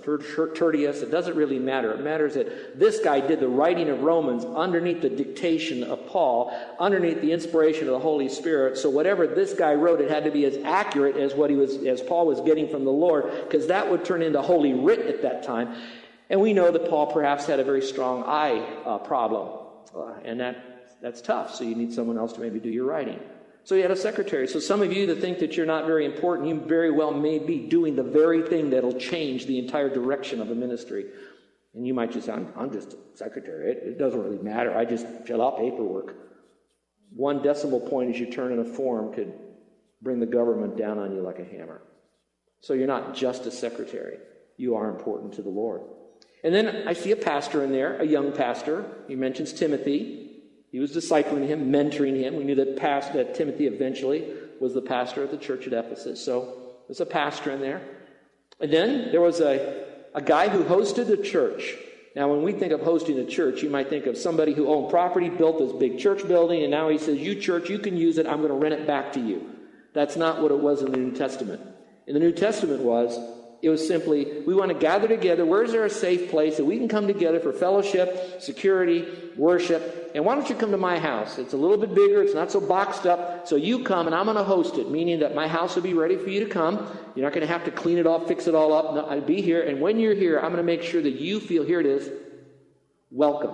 Tertius. 0.53 1.03
It 1.03 1.13
doesn't 1.13 1.37
really 1.37 1.61
matter. 1.61 1.93
It 1.93 2.01
matters 2.01 2.35
that 2.35 2.77
this 2.77 2.99
guy 2.99 3.21
did 3.21 3.39
the 3.39 3.49
writing 3.49 3.89
of 3.89 4.03
Romans 4.03 4.45
underneath 4.45 5.01
the 5.01 5.09
dictation 5.09 5.85
of 5.85 6.05
Paul, 6.09 6.53
underneath 6.81 7.21
the 7.21 7.31
inspiration 7.31 7.85
of 7.85 7.93
the 7.93 8.01
Holy 8.01 8.29
Spirit. 8.29 8.77
So 8.77 8.91
whatever 8.91 9.29
this 9.29 9.55
guy 9.55 9.75
wrote, 9.75 10.01
it 10.01 10.11
had 10.11 10.25
to 10.25 10.33
be 10.33 10.45
as 10.45 10.57
accurate 10.65 11.17
as 11.17 11.35
what 11.35 11.51
he 11.51 11.57
was, 11.57 11.77
as 11.85 12.03
Paul 12.03 12.27
was 12.27 12.41
getting 12.41 12.69
from 12.69 12.85
the 12.85 12.91
Lord, 12.91 13.31
because 13.49 13.69
that 13.69 13.89
would 13.89 14.05
turn 14.05 14.23
into 14.23 14.43
Holy 14.43 14.75
Writ 14.75 15.07
at 15.07 15.23
that 15.23 15.45
time. 15.45 15.77
And 16.29 16.41
we 16.41 16.53
know 16.53 16.71
that 16.71 16.89
Paul 16.89 17.07
perhaps 17.13 17.47
had 17.47 17.61
a 17.61 17.65
very 17.65 17.83
strong 17.83 18.25
eye 18.25 18.59
uh, 18.85 18.99
problem, 18.99 19.67
uh, 19.95 20.15
and 20.25 20.41
that, 20.41 20.99
that's 21.01 21.21
tough, 21.21 21.55
so 21.55 21.65
you 21.65 21.75
need 21.75 21.93
someone 21.93 22.19
else 22.19 22.33
to 22.33 22.41
maybe 22.41 22.59
do 22.59 22.69
your 22.69 22.85
writing. 22.85 23.21
So 23.67 23.75
he 23.75 23.83
had 23.83 23.91
a 23.91 23.97
secretary. 23.97 24.47
So 24.47 24.61
some 24.61 24.81
of 24.81 24.93
you 24.93 25.07
that 25.07 25.21
think 25.21 25.41
that 25.41 25.57
you're 25.57 25.67
not 25.67 25.87
very 25.87 26.05
important, 26.05 26.49
you 26.49 26.61
very 26.61 26.91
well 26.91 27.13
may 27.13 27.41
be 27.41 27.59
doing 27.59 27.97
the 27.97 28.03
very 28.03 28.43
thing 28.43 28.71
that'll 28.71 28.99
change 28.99 29.47
the 29.47 29.59
entire 29.59 29.93
direction 29.93 30.41
of 30.41 30.51
a 30.51 30.55
ministry. 30.55 31.07
And 31.75 31.85
you 31.87 31.93
might 31.93 32.13
just 32.13 32.27
say, 32.27 32.33
I'm, 32.33 32.53
I'm 32.57 32.73
just 32.73 32.93
a 32.93 32.97
secretary. 33.15 33.73
It, 33.73 33.83
it 33.85 33.99
doesn't 33.99 34.23
really 34.23 34.39
matter. 34.39 34.77
I 34.77 34.85
just 34.85 35.07
fill 35.27 35.43
out 35.43 35.59
paperwork. 35.59 36.15
One 37.15 37.43
decimal 37.43 37.81
point 37.81 38.15
as 38.15 38.21
you 38.21 38.31
turn 38.31 38.53
in 38.53 38.61
a 38.61 38.65
form 38.65 39.13
could 39.13 39.33
bring 40.01 40.21
the 40.21 40.27
government 40.27 40.77
down 40.77 41.01
on 41.01 41.13
you 41.13 41.21
like 41.21 41.41
a 41.41 41.45
hammer. 41.45 41.83
So 42.61 42.73
you're 42.73 42.87
not 42.87 43.15
just 43.15 43.47
a 43.47 43.51
secretary. 43.51 44.19
You 44.57 44.77
are 44.77 44.89
important 44.89 45.35
to 45.35 45.43
the 45.43 45.51
Lord. 45.51 45.83
And 46.45 46.55
then 46.55 46.87
I 46.87 46.93
see 46.93 47.13
a 47.13 47.17
pastor 47.17 47.65
in 47.65 47.73
there, 47.73 48.01
a 48.01 48.07
young 48.07 48.33
pastor. 48.33 48.85
He 49.09 49.15
mentions 49.15 49.53
Timothy. 49.53 50.43
He 50.71 50.79
was 50.79 50.95
discipling 50.95 51.47
him, 51.47 51.73
mentoring 51.73 52.17
him. 52.17 52.37
We 52.37 52.45
knew 52.45 52.55
that, 52.57 52.77
past, 52.77 53.13
that 53.15 53.35
Timothy 53.35 53.67
eventually 53.67 54.29
was 54.61 54.75
the 54.75 54.83
pastor 54.83 55.23
of 55.23 55.31
the 55.31 55.39
church 55.39 55.67
at 55.67 55.73
Ephesus. 55.73 56.25
So 56.25 56.75
there's 56.87 57.01
a 57.01 57.07
pastor 57.07 57.51
in 57.51 57.61
there. 57.61 57.83
And 58.61 58.73
then 58.73 59.11
there 59.11 59.21
was 59.21 59.41
a, 59.41 59.85
a 60.15 60.23
guy 60.23 60.49
who 60.49 60.65
hosted 60.65 61.09
a 61.11 61.23
church. 61.23 61.75
Now, 62.15 62.29
when 62.29 62.43
we 62.43 62.53
think 62.53 62.73
of 62.73 62.81
hosting 62.81 63.19
a 63.19 63.27
church, 63.27 63.63
you 63.63 63.69
might 63.69 63.91
think 63.91 64.07
of 64.07 64.17
somebody 64.17 64.55
who 64.55 64.69
owned 64.69 64.91
property, 64.91 65.29
built 65.29 65.59
this 65.59 65.73
big 65.73 65.99
church 65.99 66.27
building, 66.27 66.63
and 66.63 66.71
now 66.71 66.89
he 66.89 66.97
says, 66.97 67.19
You, 67.19 67.35
church, 67.35 67.69
you 67.69 67.79
can 67.79 67.97
use 67.97 68.17
it. 68.17 68.27
I'm 68.27 68.39
going 68.39 68.49
to 68.49 68.55
rent 68.55 68.75
it 68.75 68.87
back 68.87 69.13
to 69.15 69.21
you. 69.21 69.51
That's 69.93 70.17
not 70.17 70.41
what 70.41 70.51
it 70.51 70.59
was 70.59 70.81
in 70.81 70.91
the 70.91 70.97
New 70.97 71.13
Testament. 71.13 71.61
In 72.07 72.15
the 72.15 72.21
New 72.21 72.33
Testament 72.33 72.83
was 72.83 73.19
it 73.63 73.71
was 73.71 73.87
simply, 73.87 74.43
we 74.47 74.55
want 74.55 74.71
to 74.71 74.79
gather 74.79 75.09
together. 75.09 75.45
Where's 75.47 75.73
there 75.73 75.85
a 75.85 75.91
safe 75.91 76.31
place 76.31 76.59
that 76.59 76.65
we 76.65 76.77
can 76.77 76.89
come 76.89 77.07
together 77.07 77.41
for 77.41 77.53
fellowship, 77.53 78.41
security, 78.41 79.07
worship? 79.37 80.13
And 80.15 80.25
why 80.25 80.35
don't 80.35 80.49
you 80.49 80.55
come 80.55 80.71
to 80.71 80.77
my 80.77 80.99
house? 80.99 81.39
It's 81.39 81.55
a 81.55 81.57
little 81.57 81.79
bit 81.79 81.95
bigger. 81.95 82.23
It's 82.23 82.35
not 82.35 82.53
so 82.53 82.61
boxed 82.61 83.07
up. 83.07 83.49
So 83.49 83.57
you 83.57 83.83
come 83.83 84.07
and 84.07 84.15
I'm 84.15 84.27
going 84.27 84.37
to 84.37 84.45
host 84.45 84.77
it, 84.77 84.91
meaning 84.91 85.21
that 85.21 85.35
my 85.35 85.49
house 85.49 85.75
will 85.75 85.83
be 85.83 85.95
ready 85.95 86.17
for 86.17 86.29
you 86.29 86.41
to 86.41 86.51
come. 86.51 86.87
You're 87.15 87.25
not 87.25 87.33
going 87.33 87.47
to 87.47 87.53
have 87.53 87.65
to 87.65 87.71
clean 87.71 87.99
it 87.99 88.07
all, 88.07 88.21
fix 88.27 88.47
it 88.47 88.55
all 88.55 88.73
up. 88.73 88.95
No, 88.95 89.07
I'll 89.07 89.21
be 89.21 89.41
here. 89.41 89.63
And 89.63 89.81
when 89.81 89.99
you're 89.99 90.15
here, 90.15 90.37
I'm 90.37 90.53
going 90.53 90.59
to 90.59 90.63
make 90.63 90.83
sure 90.83 91.01
that 91.01 91.15
you 91.21 91.41
feel, 91.41 91.65
here 91.65 91.81
it 91.81 91.87
is, 91.87 92.11
welcome. 93.11 93.53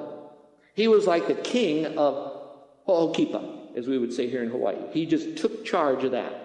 He 0.75 0.89
was 0.89 1.07
like 1.07 1.29
the 1.29 1.35
king 1.35 1.99
of 1.99 2.41
Ho'okipa, 2.87 3.77
as 3.77 3.87
we 3.87 3.99
would 3.99 4.13
say 4.13 4.29
here 4.29 4.43
in 4.43 4.51
Hawaii. 4.51 4.77
He 4.91 5.07
just 5.07 5.37
took 5.37 5.65
charge 5.65 6.03
of 6.03 6.11
that. 6.13 6.42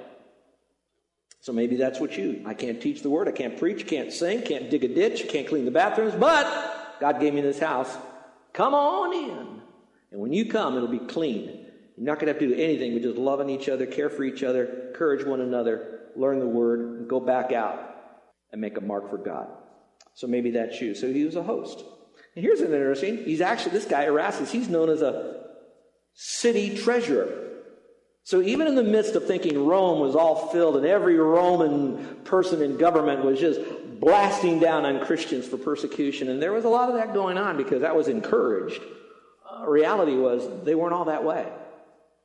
So 1.39 1.53
maybe 1.53 1.75
that's 1.75 2.00
what 2.00 2.17
you. 2.17 2.44
I 2.46 2.53
can't 2.53 2.82
teach 2.82 3.01
the 3.01 3.10
word, 3.10 3.27
I 3.27 3.32
can't 3.32 3.58
preach, 3.58 3.88
can't 3.88 4.12
sing, 4.12 4.41
can't 4.41 4.70
dig 4.70 4.84
a 4.84 4.88
ditch, 4.88 5.29
can't 5.29 5.48
clean 5.48 5.65
the 5.65 5.72
bathrooms, 5.72 6.15
but 6.15 7.00
God 7.00 7.20
gave 7.20 7.34
me 7.34 7.41
this 7.41 7.60
house. 7.60 7.96
Come 8.53 8.74
on 8.74 9.13
in. 9.13 9.62
And 10.12 10.22
when 10.22 10.34
you 10.34 10.46
come, 10.46 10.75
it'll 10.75 10.88
be 10.88 11.00
clean. 11.00 11.65
You're 11.96 12.06
not 12.06 12.15
going 12.20 12.27
to 12.27 12.34
have 12.34 12.39
to 12.39 12.48
do 12.48 12.62
anything 12.62 12.94
but 12.94 13.01
just 13.01 13.17
loving 13.17 13.50
each 13.50 13.70
other, 13.70 13.86
care 13.86 14.10
for 14.10 14.24
each 14.24 14.44
other, 14.44 14.89
encourage 14.89 15.25
one 15.25 15.41
another, 15.41 16.01
learn 16.15 16.39
the 16.39 16.48
word, 16.48 16.79
and 16.79 17.10
go 17.10 17.20
back 17.20 17.51
out 17.51 17.96
and 18.51 18.62
make 18.62 18.77
a 18.77 18.82
mark 18.82 19.10
for 19.10 19.17
God. 19.17 19.48
So 20.13 20.27
maybe 20.27 20.51
that's 20.51 20.79
you. 20.82 20.96
So 20.96 21.12
he 21.12 21.24
was 21.24 21.36
a 21.36 21.44
host. 21.44 21.84
And 22.36 22.44
here's 22.44 22.62
an 22.62 22.67
interesting. 22.74 23.24
He's 23.24 23.41
actually 23.41 23.72
this 23.72 23.86
guy 23.86 24.03
Erastus. 24.03 24.51
He's 24.51 24.70
known 24.70 24.89
as 24.89 25.01
a 25.01 25.44
city 26.13 26.77
treasurer. 26.77 27.46
So 28.27 28.41
even 28.41 28.67
in 28.67 28.75
the 28.75 28.84
midst 28.84 29.15
of 29.15 29.25
thinking 29.25 29.65
Rome 29.65 30.01
was 30.01 30.13
all 30.13 30.50
filled 30.50 30.75
and 30.75 30.86
every 30.86 31.15
Roman 31.15 32.17
person 32.25 32.62
in 32.62 32.75
government 32.75 33.24
was 33.24 33.39
just 33.39 33.62
blasting 34.01 34.60
down 34.60 34.86
on 34.86 35.00
Christians 35.05 35.48
for 35.48 35.55
persecution, 35.55 36.27
and 36.27 36.41
there 36.41 36.51
was 36.51 36.65
a 36.65 36.67
lot 36.67 36.89
of 36.89 36.96
that 36.96 37.13
going 37.13 37.38
on 37.38 37.55
because 37.55 37.84
that 37.84 37.96
was 37.96 38.10
encouraged. 38.10 38.81
Uh, 39.50 39.65
reality 39.65 40.17
was 40.17 40.46
they 40.65 40.75
weren't 40.75 40.91
all 40.91 41.05
that 41.05 41.24
way. 41.24 41.48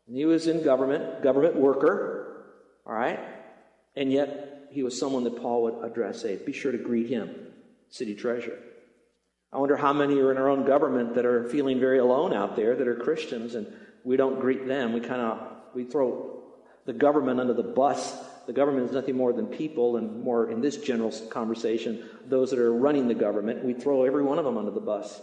And 0.09 0.16
he 0.16 0.25
was 0.25 0.49
in 0.49 0.64
government, 0.64 1.23
government 1.23 1.54
worker, 1.54 2.47
all 2.85 2.94
right? 2.94 3.21
And 3.94 4.11
yet 4.12 4.71
he 4.73 4.82
was 4.82 4.99
someone 4.99 5.23
that 5.23 5.40
Paul 5.40 5.62
would 5.62 5.88
address, 5.88 6.21
say, 6.21 6.35
be 6.35 6.52
sure 6.52 6.73
to 6.73 6.78
greet 6.78 7.11
him, 7.11 7.32
city 7.90 8.16
treasurer. 8.16 8.59
I 9.52 9.59
wonder 9.59 9.76
how 9.76 9.92
many 9.92 10.18
are 10.18 10.32
in 10.32 10.37
our 10.37 10.49
own 10.49 10.66
government 10.66 11.14
that 11.14 11.26
are 11.26 11.49
feeling 11.49 11.78
very 11.78 12.00
alone 12.00 12.35
out 12.35 12.56
there 12.56 12.75
that 12.75 12.88
are 12.88 12.97
Christians 12.97 13.54
and 13.54 13.73
we 14.02 14.16
don't 14.16 14.40
greet 14.40 14.66
them. 14.66 14.94
We 14.94 14.99
kind 14.99 15.21
of 15.21 15.51
we 15.74 15.84
throw 15.84 16.42
the 16.84 16.92
government 16.92 17.40
under 17.40 17.54
the 17.54 17.62
bus. 17.62 18.16
The 18.46 18.52
government 18.52 18.86
is 18.86 18.92
nothing 18.92 19.16
more 19.16 19.32
than 19.32 19.46
people, 19.46 19.96
and 19.96 20.22
more 20.22 20.50
in 20.50 20.60
this 20.60 20.76
general 20.76 21.12
conversation, 21.30 22.08
those 22.26 22.50
that 22.50 22.58
are 22.58 22.72
running 22.72 23.06
the 23.06 23.14
government. 23.14 23.64
We 23.64 23.72
throw 23.72 24.04
every 24.04 24.24
one 24.24 24.38
of 24.38 24.44
them 24.44 24.58
under 24.58 24.72
the 24.72 24.80
bus, 24.80 25.20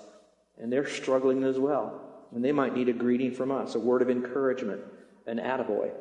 and 0.57 0.71
they're 0.71 0.87
struggling 0.87 1.43
as 1.43 1.59
well. 1.59 2.01
And 2.33 2.45
they 2.45 2.51
might 2.51 2.75
need 2.75 2.89
a 2.89 2.93
greeting 2.93 3.33
from 3.33 3.51
us, 3.51 3.75
a 3.75 3.79
word 3.79 4.01
of 4.01 4.09
encouragement, 4.09 4.81
an 5.27 5.37
attaboy. 5.37 5.91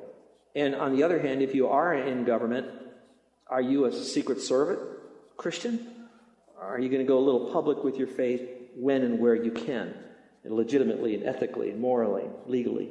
And 0.55 0.75
on 0.75 0.95
the 0.95 1.03
other 1.03 1.19
hand, 1.21 1.43
if 1.43 1.55
you 1.55 1.69
are 1.69 1.95
in 1.95 2.25
government, 2.25 2.69
are 3.49 3.63
you 3.63 3.87
a 3.87 3.93
secret 3.93 4.41
servant, 4.41 4.79
Christian? 5.37 6.07
Are 6.61 6.79
you 6.79 6.89
going 6.89 7.01
to 7.01 7.09
go 7.09 7.19
a 7.19 7.21
little 7.21 7.51
public 7.53 7.83
with 7.83 7.97
your 7.97 8.09
faith 8.09 8.49
when 8.77 9.03
and 9.03 9.19
where 9.19 9.35
you 9.35 9.51
can, 9.51 9.95
and 10.45 10.55
legitimately 10.55 11.15
and 11.15 11.25
ethically 11.25 11.71
and 11.71 11.81
morally, 11.81 12.25
legally? 12.47 12.91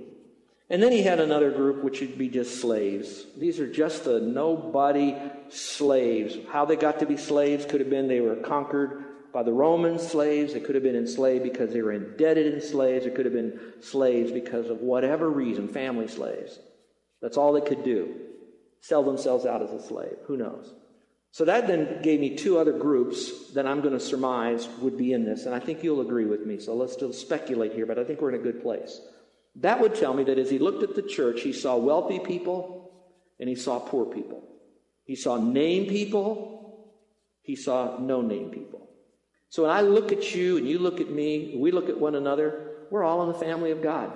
And 0.69 0.83
then 0.83 0.91
he 0.91 1.01
had 1.01 1.19
another 1.19 1.49
group 1.49 1.83
which 1.83 2.01
would 2.01 2.17
be 2.17 2.27
just 2.27 2.59
slaves. 2.59 3.25
These 3.37 3.59
are 3.59 3.71
just 3.71 4.03
the 4.03 4.19
nobody 4.19 5.15
slaves. 5.49 6.37
How 6.51 6.65
they 6.65 6.75
got 6.75 6.99
to 6.99 7.05
be 7.05 7.15
slaves 7.15 7.65
could 7.65 7.79
have 7.79 7.89
been 7.89 8.07
they 8.07 8.19
were 8.19 8.35
conquered 8.35 9.31
by 9.33 9.43
the 9.43 9.53
Roman 9.53 9.97
slaves. 9.97 10.53
They 10.53 10.59
could 10.59 10.75
have 10.75 10.83
been 10.83 10.95
enslaved 10.95 11.43
because 11.43 11.71
they 11.71 11.81
were 11.81 11.93
indebted 11.93 12.53
in 12.53 12.61
slaves. 12.61 13.05
It 13.05 13.15
could 13.15 13.25
have 13.25 13.33
been 13.33 13.59
slaves 13.79 14.31
because 14.31 14.69
of 14.69 14.81
whatever 14.81 15.29
reason, 15.29 15.69
family 15.69 16.07
slaves. 16.09 16.59
That's 17.21 17.37
all 17.37 17.53
they 17.53 17.61
could 17.61 17.85
do. 17.85 18.15
Sell 18.81 19.03
themselves 19.03 19.45
out 19.45 19.61
as 19.61 19.71
a 19.71 19.81
slave. 19.81 20.17
Who 20.25 20.35
knows? 20.35 20.73
So 21.31 21.45
that 21.45 21.67
then 21.67 22.01
gave 22.01 22.19
me 22.19 22.35
two 22.35 22.57
other 22.57 22.73
groups 22.73 23.51
that 23.53 23.67
I'm 23.67 23.81
going 23.81 23.93
to 23.93 23.99
surmise 23.99 24.67
would 24.79 24.97
be 24.97 25.13
in 25.13 25.23
this, 25.23 25.45
and 25.45 25.53
I 25.53 25.59
think 25.59 25.83
you'll 25.83 26.01
agree 26.01 26.25
with 26.25 26.45
me. 26.45 26.59
So 26.59 26.73
let's 26.73 26.93
still 26.93 27.13
speculate 27.13 27.73
here, 27.73 27.85
but 27.85 27.99
I 27.99 28.03
think 28.03 28.21
we're 28.21 28.29
in 28.29 28.39
a 28.39 28.43
good 28.43 28.61
place. 28.61 29.01
That 29.61 29.81
would 29.81 29.95
tell 29.95 30.13
me 30.13 30.23
that 30.25 30.37
as 30.37 30.49
he 30.49 30.59
looked 30.59 30.83
at 30.83 30.95
the 30.95 31.01
church, 31.01 31.41
he 31.41 31.53
saw 31.53 31.77
wealthy 31.77 32.19
people 32.19 32.91
and 33.39 33.49
he 33.49 33.55
saw 33.55 33.79
poor 33.79 34.05
people. 34.05 34.43
He 35.03 35.15
saw 35.15 35.37
name 35.37 35.87
people, 35.87 36.89
he 37.41 37.55
saw 37.55 37.97
no 37.97 38.21
name 38.21 38.49
people. 38.51 38.89
So 39.49 39.63
when 39.63 39.71
I 39.71 39.81
look 39.81 40.11
at 40.11 40.35
you 40.35 40.57
and 40.57 40.67
you 40.67 40.79
look 40.79 40.99
at 40.99 41.09
me, 41.09 41.55
we 41.57 41.71
look 41.71 41.89
at 41.89 41.97
one 41.97 42.15
another, 42.15 42.71
we're 42.91 43.03
all 43.03 43.23
in 43.23 43.29
the 43.29 43.39
family 43.39 43.71
of 43.71 43.81
God. 43.81 44.11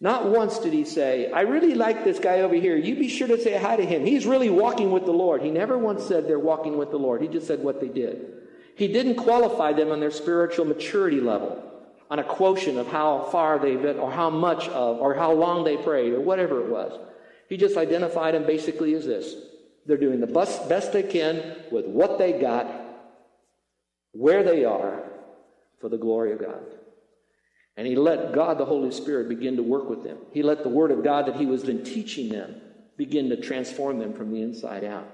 Not 0.00 0.30
once 0.30 0.58
did 0.58 0.72
he 0.72 0.84
say, 0.84 1.30
I 1.30 1.42
really 1.42 1.74
like 1.74 2.04
this 2.04 2.18
guy 2.18 2.40
over 2.40 2.54
here. 2.54 2.76
You 2.76 2.94
be 2.94 3.08
sure 3.08 3.26
to 3.28 3.40
say 3.40 3.58
hi 3.58 3.76
to 3.76 3.84
him. 3.84 4.06
He's 4.06 4.26
really 4.26 4.48
walking 4.48 4.92
with 4.92 5.04
the 5.04 5.12
Lord. 5.12 5.42
He 5.42 5.50
never 5.50 5.76
once 5.76 6.04
said 6.04 6.26
they're 6.26 6.38
walking 6.38 6.78
with 6.78 6.90
the 6.90 6.98
Lord. 6.98 7.20
He 7.20 7.28
just 7.28 7.48
said 7.48 7.62
what 7.62 7.80
they 7.80 7.88
did. 7.88 8.32
He 8.76 8.88
didn't 8.88 9.16
qualify 9.16 9.72
them 9.72 9.90
on 9.90 9.98
their 9.98 10.12
spiritual 10.12 10.66
maturity 10.66 11.20
level, 11.20 11.77
on 12.10 12.18
a 12.18 12.24
quotient 12.24 12.78
of 12.78 12.86
how 12.86 13.28
far 13.30 13.58
they've 13.58 13.80
been, 13.80 13.98
or 13.98 14.10
how 14.10 14.30
much 14.30 14.68
of, 14.68 14.98
or 14.98 15.14
how 15.14 15.32
long 15.32 15.64
they 15.64 15.76
prayed, 15.76 16.12
or 16.12 16.20
whatever 16.20 16.60
it 16.60 16.70
was. 16.70 16.98
He 17.48 17.56
just 17.56 17.76
identified 17.76 18.34
them 18.34 18.46
basically 18.46 18.94
as 18.94 19.06
this. 19.06 19.34
They're 19.86 19.96
doing 19.96 20.20
the 20.20 20.26
best, 20.26 20.68
best 20.68 20.92
they 20.92 21.02
can 21.02 21.56
with 21.70 21.86
what 21.86 22.18
they 22.18 22.32
got, 22.40 22.66
where 24.12 24.42
they 24.42 24.64
are, 24.64 25.02
for 25.80 25.88
the 25.88 25.98
glory 25.98 26.32
of 26.32 26.40
God. 26.40 26.60
And 27.76 27.86
he 27.86 27.94
let 27.94 28.32
God, 28.32 28.58
the 28.58 28.64
Holy 28.64 28.90
Spirit, 28.90 29.28
begin 29.28 29.56
to 29.56 29.62
work 29.62 29.88
with 29.88 30.02
them. 30.02 30.18
He 30.32 30.42
let 30.42 30.62
the 30.62 30.68
Word 30.68 30.90
of 30.90 31.04
God 31.04 31.26
that 31.26 31.36
he 31.36 31.46
was 31.46 31.62
then 31.62 31.84
teaching 31.84 32.28
them 32.28 32.60
begin 32.96 33.28
to 33.30 33.40
transform 33.40 33.98
them 33.98 34.12
from 34.12 34.32
the 34.32 34.42
inside 34.42 34.82
out. 34.82 35.08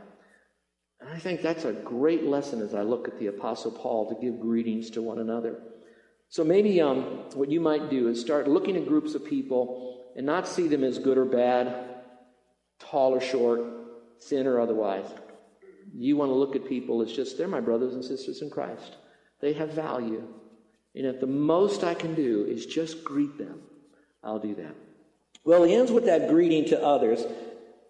And 1.00 1.10
I 1.10 1.18
think 1.18 1.42
that's 1.42 1.66
a 1.66 1.72
great 1.72 2.24
lesson 2.24 2.62
as 2.62 2.72
I 2.74 2.80
look 2.80 3.06
at 3.06 3.18
the 3.18 3.26
Apostle 3.26 3.72
Paul 3.72 4.08
to 4.08 4.20
give 4.20 4.40
greetings 4.40 4.88
to 4.90 5.02
one 5.02 5.18
another. 5.18 5.60
So 6.28 6.42
maybe 6.44 6.80
um, 6.80 7.02
what 7.34 7.50
you 7.50 7.60
might 7.60 7.90
do 7.90 8.08
is 8.08 8.20
start 8.20 8.48
looking 8.48 8.76
at 8.76 8.88
groups 8.88 9.14
of 9.14 9.24
people 9.24 10.04
and 10.16 10.26
not 10.26 10.48
see 10.48 10.68
them 10.68 10.84
as 10.84 10.98
good 10.98 11.18
or 11.18 11.24
bad, 11.24 11.74
tall 12.78 13.14
or 13.14 13.20
short, 13.20 13.60
thin 14.22 14.46
or 14.46 14.60
otherwise. 14.60 15.06
You 15.92 16.16
want 16.16 16.30
to 16.30 16.34
look 16.34 16.56
at 16.56 16.68
people 16.68 17.02
as 17.02 17.12
just, 17.12 17.38
they're 17.38 17.46
my 17.46 17.60
brothers 17.60 17.94
and 17.94 18.04
sisters 18.04 18.42
in 18.42 18.50
Christ. 18.50 18.96
They 19.40 19.52
have 19.52 19.70
value. 19.70 20.26
And 20.94 21.06
if 21.06 21.20
the 21.20 21.26
most 21.26 21.84
I 21.84 21.94
can 21.94 22.14
do 22.14 22.44
is 22.44 22.66
just 22.66 23.04
greet 23.04 23.36
them, 23.38 23.60
I'll 24.22 24.38
do 24.38 24.54
that. 24.54 24.74
Well, 25.44 25.64
he 25.64 25.74
ends 25.74 25.92
with 25.92 26.06
that 26.06 26.28
greeting 26.28 26.64
to 26.66 26.82
others 26.82 27.24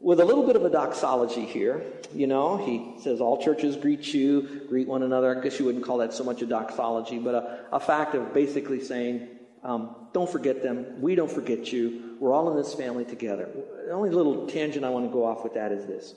with 0.01 0.21
a 0.21 0.25
little 0.25 0.47
bit 0.47 0.57
of 0.57 0.65
a 0.65 0.71
doxology 0.71 1.45
here. 1.45 1.85
You 2.15 2.27
know, 2.27 2.57
he 2.57 3.01
says, 3.03 3.21
All 3.21 3.43
churches 3.43 3.77
greet 3.77 4.13
you, 4.13 4.63
greet 4.69 4.87
one 4.87 5.03
another. 5.03 5.39
I 5.39 5.43
guess 5.43 5.59
you 5.59 5.65
wouldn't 5.65 5.85
call 5.85 5.99
that 5.99 6.13
so 6.13 6.25
much 6.25 6.43
a 6.43 6.47
doxology, 6.47 7.19
but 7.19 7.35
a, 7.35 7.65
a 7.73 7.81
fact 7.81 8.15
of 8.15 8.35
basically 8.35 8.81
saying, 8.81 9.29
um, 9.63 9.95
Don't 10.13 10.31
forget 10.31 10.63
them. 10.63 11.01
We 11.01 11.15
don't 11.15 11.31
forget 11.31 11.73
you. 11.73 12.17
We're 12.21 12.33
all 12.33 12.51
in 12.51 12.57
this 12.57 12.75
family 12.75 13.05
together. 13.05 13.49
The 13.87 13.93
only 13.93 14.11
little 14.11 14.47
tangent 14.47 14.85
I 14.85 14.91
want 14.91 15.07
to 15.07 15.13
go 15.13 15.25
off 15.25 15.43
with 15.43 15.55
that 15.55 15.73
is 15.73 15.87
this. 15.87 16.15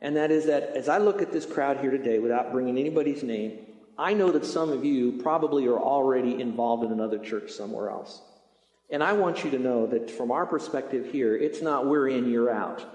And 0.00 0.16
that 0.16 0.30
is 0.30 0.46
that 0.46 0.76
as 0.76 0.88
I 0.88 0.98
look 0.98 1.20
at 1.22 1.32
this 1.32 1.44
crowd 1.44 1.78
here 1.78 1.90
today, 1.90 2.18
without 2.18 2.52
bringing 2.52 2.78
anybody's 2.78 3.22
name, 3.22 3.66
I 3.98 4.14
know 4.14 4.30
that 4.30 4.46
some 4.46 4.70
of 4.70 4.84
you 4.84 5.18
probably 5.22 5.66
are 5.66 5.78
already 5.78 6.40
involved 6.40 6.84
in 6.84 6.92
another 6.92 7.18
church 7.18 7.50
somewhere 7.50 7.90
else. 7.90 8.22
And 8.90 9.02
I 9.02 9.12
want 9.12 9.44
you 9.44 9.50
to 9.50 9.58
know 9.58 9.86
that 9.88 10.10
from 10.10 10.30
our 10.30 10.46
perspective 10.46 11.10
here, 11.10 11.36
it's 11.36 11.60
not 11.60 11.86
we're 11.86 12.08
in, 12.08 12.30
you're 12.30 12.50
out. 12.50 12.86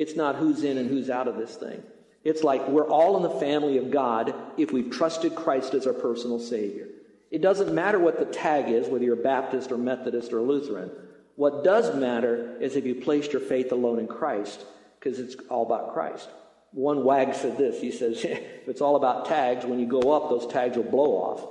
It's 0.00 0.16
not 0.16 0.36
who's 0.36 0.64
in 0.64 0.78
and 0.78 0.88
who's 0.88 1.10
out 1.10 1.28
of 1.28 1.36
this 1.36 1.56
thing. 1.56 1.82
It's 2.24 2.42
like 2.42 2.66
we're 2.68 2.88
all 2.88 3.18
in 3.18 3.22
the 3.22 3.38
family 3.38 3.76
of 3.76 3.90
God 3.90 4.32
if 4.56 4.72
we've 4.72 4.90
trusted 4.90 5.34
Christ 5.34 5.74
as 5.74 5.86
our 5.86 5.92
personal 5.92 6.38
Savior. 6.38 6.88
It 7.30 7.42
doesn't 7.42 7.74
matter 7.74 7.98
what 7.98 8.18
the 8.18 8.24
tag 8.24 8.70
is, 8.70 8.88
whether 8.88 9.04
you're 9.04 9.14
Baptist 9.14 9.70
or 9.70 9.76
Methodist 9.76 10.32
or 10.32 10.40
Lutheran. 10.40 10.90
What 11.36 11.64
does 11.64 11.94
matter 11.94 12.56
is 12.62 12.76
if 12.76 12.86
you 12.86 12.94
placed 12.94 13.34
your 13.34 13.42
faith 13.42 13.72
alone 13.72 13.98
in 13.98 14.06
Christ, 14.06 14.64
because 14.98 15.18
it's 15.18 15.36
all 15.50 15.66
about 15.66 15.92
Christ. 15.92 16.30
One 16.72 17.04
wag 17.04 17.34
said 17.34 17.58
this. 17.58 17.78
He 17.78 17.90
says, 17.90 18.24
if 18.24 18.66
it's 18.68 18.80
all 18.80 18.96
about 18.96 19.26
tags, 19.26 19.66
when 19.66 19.78
you 19.78 19.86
go 19.86 20.12
up, 20.12 20.30
those 20.30 20.50
tags 20.50 20.78
will 20.78 20.84
blow 20.84 21.12
off. 21.12 21.46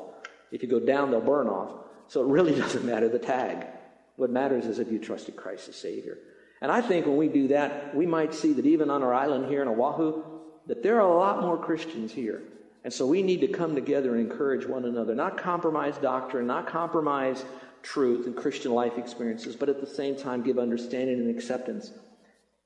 If 0.51 0.63
you 0.63 0.69
go 0.69 0.79
down, 0.79 1.11
they'll 1.11 1.21
burn 1.21 1.49
off. 1.49 1.71
So 2.07 2.21
it 2.21 2.31
really 2.31 2.55
doesn't 2.59 2.83
matter 2.83 3.09
the 3.09 3.19
tag. 3.19 3.67
What 4.15 4.31
matters 4.31 4.65
is 4.65 4.79
if 4.79 4.91
you 4.91 4.97
trusted 4.97 5.35
Christ 5.35 5.69
as 5.69 5.75
Savior. 5.75 6.17
And 6.61 6.71
I 6.71 6.81
think 6.81 7.05
when 7.05 7.17
we 7.17 7.27
do 7.27 7.49
that, 7.49 7.95
we 7.95 8.05
might 8.05 8.33
see 8.33 8.53
that 8.53 8.65
even 8.65 8.89
on 8.89 9.03
our 9.03 9.13
island 9.13 9.47
here 9.47 9.61
in 9.61 9.67
Oahu, 9.67 10.23
that 10.67 10.83
there 10.83 10.97
are 11.01 11.09
a 11.09 11.17
lot 11.17 11.41
more 11.41 11.57
Christians 11.57 12.11
here. 12.11 12.43
And 12.83 12.93
so 12.93 13.05
we 13.07 13.21
need 13.21 13.41
to 13.41 13.47
come 13.47 13.75
together 13.75 14.15
and 14.15 14.29
encourage 14.29 14.65
one 14.65 14.85
another, 14.85 15.15
not 15.15 15.37
compromise 15.37 15.97
doctrine, 15.97 16.47
not 16.47 16.67
compromise 16.67 17.43
truth 17.81 18.25
and 18.25 18.35
Christian 18.35 18.73
life 18.73 18.97
experiences, 18.97 19.55
but 19.55 19.69
at 19.69 19.79
the 19.79 19.87
same 19.87 20.15
time 20.15 20.43
give 20.43 20.59
understanding 20.59 21.19
and 21.19 21.29
acceptance 21.29 21.91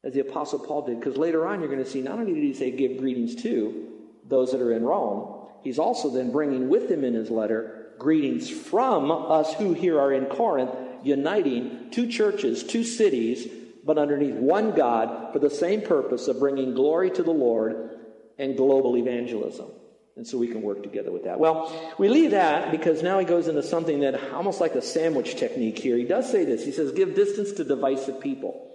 as 0.04 0.14
the 0.14 0.20
Apostle 0.22 0.60
Paul 0.60 0.86
did. 0.86 1.00
Because 1.00 1.18
later 1.18 1.48
on, 1.48 1.60
you're 1.60 1.70
going 1.70 1.84
to 1.84 1.90
see 1.90 2.02
not 2.02 2.20
only 2.20 2.34
did 2.34 2.44
he 2.44 2.54
say 2.54 2.72
give 2.72 2.98
greetings 2.98 3.36
to 3.44 3.90
those 4.28 4.52
that 4.52 4.62
are 4.62 4.74
in 4.74 4.84
Rome, 4.84 5.48
he's 5.64 5.80
also 5.80 6.10
then 6.10 6.32
bringing 6.32 6.68
with 6.68 6.90
him 6.90 7.04
in 7.04 7.14
his 7.14 7.30
letter 7.30 7.80
greetings 8.00 8.50
from 8.50 9.12
us 9.12 9.54
who 9.54 9.74
here 9.74 10.00
are 10.00 10.12
in 10.12 10.26
Corinth, 10.26 10.72
uniting 11.04 11.90
two 11.92 12.08
churches, 12.08 12.64
two 12.64 12.84
cities, 12.84 13.48
but 13.84 13.98
underneath 13.98 14.36
one 14.36 14.72
God 14.72 15.34
for 15.34 15.40
the 15.40 15.50
same 15.50 15.82
purpose 15.82 16.28
of 16.28 16.40
bringing 16.40 16.74
glory 16.74 17.12
to 17.12 17.24
the 17.24 17.32
Lord 17.32 18.00
and 18.38 18.56
global 18.56 18.98
evangelism. 18.98 19.68
And 20.16 20.28
so 20.28 20.38
we 20.38 20.48
can 20.48 20.62
work 20.62 20.84
together 20.84 21.12
with 21.12 21.24
that. 21.24 21.40
Well, 21.40 21.96
we 21.98 22.08
leave 22.08 22.32
that 22.32 22.72
because 22.72 23.02
now 23.02 23.18
he 23.18 23.26
goes 23.26 23.48
into 23.48 23.64
something 23.64 24.02
that 24.02 24.32
almost 24.32 24.62
like 24.62 24.74
the 24.74 24.82
sandwich 24.82 25.36
technique 25.36 25.80
here. 25.80 25.98
He 25.98 26.04
does 26.04 26.32
say 26.32 26.46
this. 26.46 26.64
He 26.64 26.72
says, 26.72 26.92
give 26.92 27.16
distance 27.16 27.52
to 27.54 27.64
divisive 27.64 28.22
people. 28.22 28.70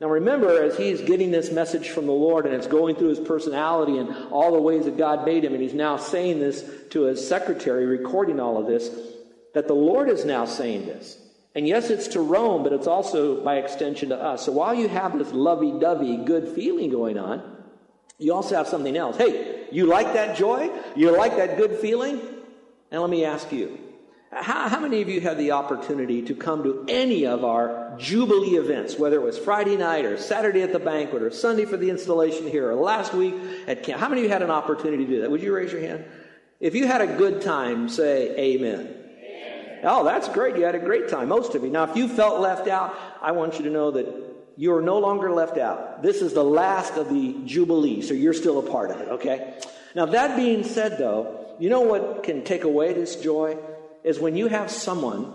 Now 0.00 0.08
remember, 0.08 0.62
as 0.62 0.76
he's 0.76 1.00
getting 1.00 1.30
this 1.30 1.50
message 1.50 1.88
from 1.88 2.06
the 2.06 2.12
Lord 2.12 2.44
and 2.44 2.54
it's 2.54 2.66
going 2.66 2.96
through 2.96 3.08
his 3.08 3.20
personality 3.20 3.96
and 3.96 4.10
all 4.30 4.52
the 4.52 4.60
ways 4.60 4.84
that 4.84 4.98
God 4.98 5.24
made 5.24 5.44
him, 5.44 5.54
and 5.54 5.62
he's 5.62 5.72
now 5.72 5.96
saying 5.96 6.40
this 6.40 6.68
to 6.90 7.04
his 7.04 7.26
secretary, 7.26 7.86
recording 7.86 8.38
all 8.38 8.58
of 8.58 8.66
this, 8.66 8.90
that 9.54 9.68
the 9.68 9.74
Lord 9.74 10.10
is 10.10 10.24
now 10.26 10.44
saying 10.44 10.84
this. 10.84 11.16
And 11.54 11.68
yes, 11.68 11.90
it's 11.90 12.08
to 12.08 12.20
Rome, 12.20 12.64
but 12.64 12.72
it's 12.72 12.86
also 12.86 13.42
by 13.42 13.56
extension 13.56 14.08
to 14.08 14.16
us. 14.16 14.44
So 14.44 14.52
while 14.52 14.74
you 14.74 14.88
have 14.88 15.16
this 15.16 15.32
lovey 15.32 15.72
dovey 15.78 16.16
good 16.24 16.48
feeling 16.48 16.90
going 16.90 17.16
on, 17.16 17.42
you 18.18 18.34
also 18.34 18.56
have 18.56 18.66
something 18.66 18.96
else. 18.96 19.16
Hey, 19.16 19.66
you 19.70 19.86
like 19.86 20.12
that 20.14 20.36
joy? 20.36 20.70
You 20.96 21.16
like 21.16 21.36
that 21.36 21.56
good 21.56 21.78
feeling? 21.78 22.20
And 22.90 23.00
let 23.00 23.10
me 23.10 23.24
ask 23.24 23.52
you 23.52 23.78
how, 24.32 24.68
how, 24.68 24.80
many 24.80 25.00
of 25.00 25.08
you 25.08 25.20
had 25.20 25.38
the 25.38 25.52
opportunity 25.52 26.22
to 26.22 26.34
come 26.34 26.64
to 26.64 26.84
any 26.88 27.24
of 27.24 27.44
our 27.44 27.94
Jubilee 27.98 28.56
events, 28.56 28.98
whether 28.98 29.16
it 29.16 29.22
was 29.22 29.38
Friday 29.38 29.76
night 29.76 30.04
or 30.04 30.16
Saturday 30.16 30.62
at 30.62 30.72
the 30.72 30.80
banquet 30.80 31.22
or 31.22 31.30
Sunday 31.30 31.64
for 31.64 31.76
the 31.76 31.88
installation 31.88 32.48
here 32.48 32.68
or 32.68 32.74
last 32.74 33.14
week 33.14 33.34
at 33.68 33.84
camp? 33.84 34.00
How 34.00 34.08
many 34.08 34.22
of 34.22 34.24
you 34.24 34.30
had 34.30 34.42
an 34.42 34.50
opportunity 34.50 35.04
to 35.04 35.10
do 35.10 35.20
that? 35.20 35.30
Would 35.30 35.42
you 35.42 35.54
raise 35.54 35.70
your 35.70 35.82
hand? 35.82 36.04
If 36.58 36.74
you 36.74 36.88
had 36.88 37.00
a 37.00 37.06
good 37.06 37.42
time, 37.42 37.88
say 37.88 38.36
amen. 38.36 39.03
Oh, 39.84 40.04
that's 40.04 40.28
great. 40.28 40.56
You 40.56 40.64
had 40.64 40.74
a 40.74 40.80
great 40.80 41.08
time, 41.08 41.28
most 41.28 41.54
of 41.54 41.62
you. 41.62 41.70
Now, 41.70 41.84
if 41.84 41.96
you 41.96 42.08
felt 42.08 42.40
left 42.40 42.68
out, 42.68 42.94
I 43.20 43.32
want 43.32 43.58
you 43.58 43.64
to 43.64 43.70
know 43.70 43.90
that 43.92 44.06
you 44.56 44.74
are 44.74 44.82
no 44.82 44.98
longer 44.98 45.32
left 45.32 45.58
out. 45.58 46.02
This 46.02 46.22
is 46.22 46.32
the 46.32 46.44
last 46.44 46.94
of 46.94 47.08
the 47.08 47.36
Jubilee, 47.44 48.02
so 48.02 48.14
you're 48.14 48.34
still 48.34 48.58
a 48.58 48.70
part 48.70 48.90
of 48.90 49.00
it, 49.00 49.08
okay? 49.08 49.60
Now, 49.94 50.06
that 50.06 50.36
being 50.36 50.64
said, 50.64 50.98
though, 50.98 51.56
you 51.58 51.70
know 51.70 51.82
what 51.82 52.22
can 52.22 52.44
take 52.44 52.64
away 52.64 52.92
this 52.92 53.16
joy? 53.16 53.56
Is 54.02 54.18
when 54.18 54.36
you 54.36 54.48
have 54.48 54.70
someone 54.70 55.32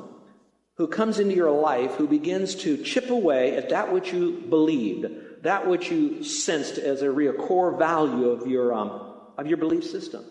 who 0.75 0.87
comes 0.87 1.19
into 1.19 1.35
your 1.35 1.51
life 1.51 1.95
who 1.95 2.07
begins 2.07 2.55
to 2.55 2.77
chip 2.77 3.09
away 3.09 3.57
at 3.57 3.69
that 3.69 3.91
which 3.91 4.13
you 4.13 4.31
believed, 4.49 5.43
that 5.43 5.67
which 5.67 5.91
you 5.91 6.23
sensed 6.23 6.77
as 6.77 7.01
a 7.01 7.11
real 7.11 7.33
core 7.33 7.77
value 7.77 8.29
of 8.29 8.47
your, 8.47 8.73
um, 8.73 9.13
of 9.37 9.47
your 9.47 9.57
belief 9.57 9.83
system. 9.83 10.23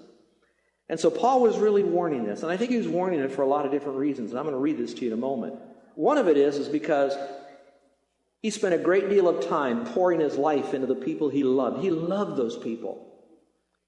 And 0.88 0.99
so 0.99 1.11
Paul 1.11 1.42
was 1.42 1.59
really 1.59 1.83
warning 1.83 2.25
this, 2.25 2.42
and 2.42 2.50
I 2.50 2.57
think 2.57 2.71
he 2.71 2.78
was 2.78 2.88
warning 2.88 3.21
it 3.21 3.30
for 3.30 3.42
a 3.42 3.47
lot 3.47 3.66
of 3.66 3.73
different 3.73 3.99
reasons, 3.99 4.30
and 4.30 4.38
I'm 4.38 4.47
going 4.47 4.54
to 4.54 4.61
read 4.61 4.78
this 4.78 4.95
to 4.95 5.00
you 5.02 5.09
in 5.09 5.12
a 5.12 5.21
moment. 5.21 5.54
One 5.95 6.16
of 6.16 6.28
it 6.28 6.37
is, 6.37 6.57
is 6.57 6.68
because 6.68 7.14
he 8.40 8.50
spent 8.50 8.75
a 8.75 8.78
great 8.78 9.11
deal 9.11 9.28
of 9.28 9.47
time 9.47 9.85
pouring 9.85 10.21
his 10.21 10.37
life 10.37 10.73
into 10.73 10.87
the 10.87 10.95
people 10.95 11.28
he 11.28 11.42
loved. 11.42 11.83
He 11.83 11.90
loved 11.90 12.37
those 12.37 12.57
people. 12.57 13.04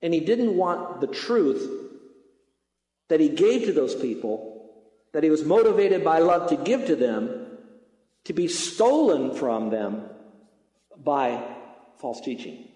And 0.02 0.12
he 0.12 0.20
didn't 0.20 0.56
want 0.56 1.00
the 1.00 1.06
truth 1.06 1.68
that 3.08 3.20
he 3.20 3.28
gave 3.28 3.64
to 3.66 3.72
those 3.72 3.94
people, 3.94 4.70
that 5.12 5.22
he 5.22 5.30
was 5.30 5.44
motivated 5.44 6.04
by 6.04 6.18
love 6.18 6.50
to 6.50 6.56
give 6.56 6.86
to 6.86 6.96
them, 6.96 7.46
to 8.24 8.32
be 8.32 8.48
stolen 8.48 9.34
from 9.34 9.70
them 9.70 10.04
by 10.96 11.42
false 11.98 12.20
teaching. 12.20 12.68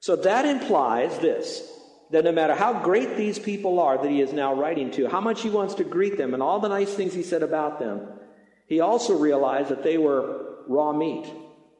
So 0.00 0.16
that 0.16 0.44
implies 0.44 1.18
this 1.18 1.68
that 2.14 2.24
no 2.24 2.30
matter 2.30 2.54
how 2.54 2.80
great 2.80 3.16
these 3.16 3.40
people 3.40 3.80
are 3.80 3.98
that 3.98 4.08
he 4.08 4.20
is 4.20 4.32
now 4.32 4.54
writing 4.54 4.88
to, 4.92 5.08
how 5.08 5.20
much 5.20 5.42
he 5.42 5.50
wants 5.50 5.74
to 5.74 5.84
greet 5.84 6.16
them, 6.16 6.32
and 6.32 6.40
all 6.40 6.60
the 6.60 6.68
nice 6.68 6.94
things 6.94 7.12
he 7.12 7.24
said 7.24 7.42
about 7.42 7.80
them, 7.80 8.06
he 8.68 8.78
also 8.78 9.18
realized 9.18 9.68
that 9.70 9.82
they 9.82 9.98
were 9.98 10.54
raw 10.68 10.92
meat. 10.92 11.26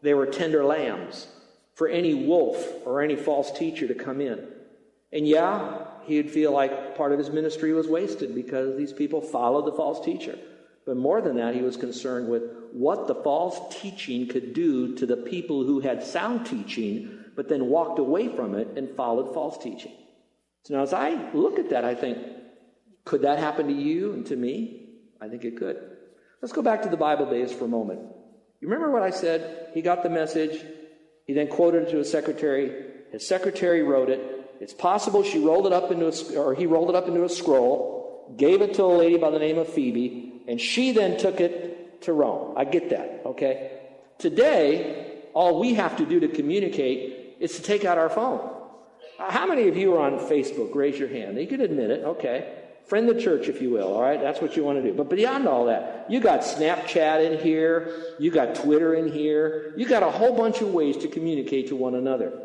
They 0.02 0.12
were 0.12 0.26
tender 0.26 0.64
lambs 0.64 1.28
for 1.74 1.86
any 1.86 2.14
wolf 2.14 2.56
or 2.84 3.00
any 3.00 3.14
false 3.14 3.56
teacher 3.56 3.86
to 3.86 3.94
come 3.94 4.20
in. 4.20 4.44
And 5.12 5.26
yeah, 5.26 5.86
he'd 6.02 6.32
feel 6.32 6.50
like 6.50 6.96
part 6.96 7.12
of 7.12 7.18
his 7.18 7.30
ministry 7.30 7.72
was 7.72 7.86
wasted 7.86 8.34
because 8.34 8.76
these 8.76 8.92
people 8.92 9.20
followed 9.20 9.66
the 9.66 9.76
false 9.76 10.04
teacher. 10.04 10.36
But 10.84 10.96
more 10.96 11.20
than 11.20 11.36
that, 11.36 11.54
he 11.54 11.62
was 11.62 11.76
concerned 11.76 12.28
with 12.28 12.42
what 12.72 13.06
the 13.06 13.14
false 13.14 13.60
teaching 13.80 14.26
could 14.26 14.52
do 14.52 14.96
to 14.96 15.06
the 15.06 15.16
people 15.16 15.62
who 15.62 15.78
had 15.78 16.02
sound 16.02 16.44
teaching, 16.44 17.20
but 17.36 17.48
then 17.48 17.66
walked 17.66 18.00
away 18.00 18.34
from 18.34 18.56
it 18.56 18.76
and 18.76 18.96
followed 18.96 19.32
false 19.32 19.56
teaching. 19.62 19.92
So 20.64 20.74
now, 20.74 20.82
as 20.82 20.92
I 20.94 21.30
look 21.32 21.58
at 21.58 21.70
that, 21.70 21.84
I 21.84 21.94
think, 21.94 22.18
could 23.04 23.22
that 23.22 23.38
happen 23.38 23.66
to 23.68 23.72
you 23.72 24.12
and 24.12 24.26
to 24.26 24.36
me? 24.36 24.88
I 25.20 25.28
think 25.28 25.44
it 25.44 25.58
could. 25.58 25.78
Let's 26.40 26.52
go 26.52 26.62
back 26.62 26.82
to 26.82 26.88
the 26.88 26.96
Bible 26.96 27.28
days 27.28 27.52
for 27.52 27.66
a 27.66 27.68
moment. 27.68 28.00
You 28.60 28.68
remember 28.68 28.90
what 28.90 29.02
I 29.02 29.10
said? 29.10 29.70
He 29.74 29.82
got 29.82 30.02
the 30.02 30.08
message. 30.08 30.64
He 31.26 31.34
then 31.34 31.48
quoted 31.48 31.88
it 31.88 31.90
to 31.90 31.98
his 31.98 32.10
secretary. 32.10 32.92
His 33.12 33.28
secretary 33.28 33.82
wrote 33.82 34.08
it. 34.08 34.56
It's 34.60 34.72
possible 34.72 35.22
she 35.22 35.38
rolled 35.38 35.66
it 35.66 35.74
up 35.74 35.90
into 35.90 36.06
a, 36.08 36.38
or 36.40 36.54
he 36.54 36.66
rolled 36.66 36.88
it 36.88 36.96
up 36.96 37.08
into 37.08 37.24
a 37.24 37.28
scroll, 37.28 38.34
gave 38.38 38.62
it 38.62 38.74
to 38.74 38.84
a 38.84 38.96
lady 38.96 39.18
by 39.18 39.30
the 39.30 39.38
name 39.38 39.58
of 39.58 39.68
Phoebe, 39.68 40.44
and 40.48 40.58
she 40.58 40.92
then 40.92 41.18
took 41.18 41.40
it 41.40 42.02
to 42.02 42.12
Rome. 42.14 42.54
I 42.56 42.64
get 42.64 42.88
that, 42.90 43.22
okay? 43.26 43.80
Today, 44.18 45.20
all 45.34 45.60
we 45.60 45.74
have 45.74 45.96
to 45.98 46.06
do 46.06 46.20
to 46.20 46.28
communicate 46.28 47.36
is 47.40 47.56
to 47.56 47.62
take 47.62 47.84
out 47.84 47.98
our 47.98 48.08
phone. 48.08 48.50
Uh, 49.18 49.30
how 49.30 49.46
many 49.46 49.68
of 49.68 49.76
you 49.76 49.94
are 49.94 50.00
on 50.00 50.18
Facebook? 50.18 50.74
Raise 50.74 50.98
your 50.98 51.08
hand. 51.08 51.38
You 51.38 51.46
can 51.46 51.60
admit 51.60 51.90
it, 51.90 52.04
okay? 52.04 52.60
Friend 52.86 53.08
the 53.08 53.18
church, 53.18 53.48
if 53.48 53.62
you 53.62 53.70
will, 53.70 53.94
all 53.94 54.02
right? 54.02 54.20
That's 54.20 54.40
what 54.40 54.56
you 54.56 54.64
want 54.64 54.82
to 54.82 54.90
do. 54.90 54.94
But 54.94 55.08
beyond 55.08 55.48
all 55.48 55.66
that, 55.66 56.06
you 56.08 56.20
got 56.20 56.40
Snapchat 56.40 57.32
in 57.32 57.38
here, 57.38 58.14
you 58.18 58.30
got 58.30 58.54
Twitter 58.54 58.94
in 58.94 59.10
here, 59.10 59.72
you 59.76 59.86
got 59.86 60.02
a 60.02 60.10
whole 60.10 60.36
bunch 60.36 60.60
of 60.60 60.74
ways 60.74 60.96
to 60.98 61.08
communicate 61.08 61.68
to 61.68 61.76
one 61.76 61.94
another. 61.94 62.40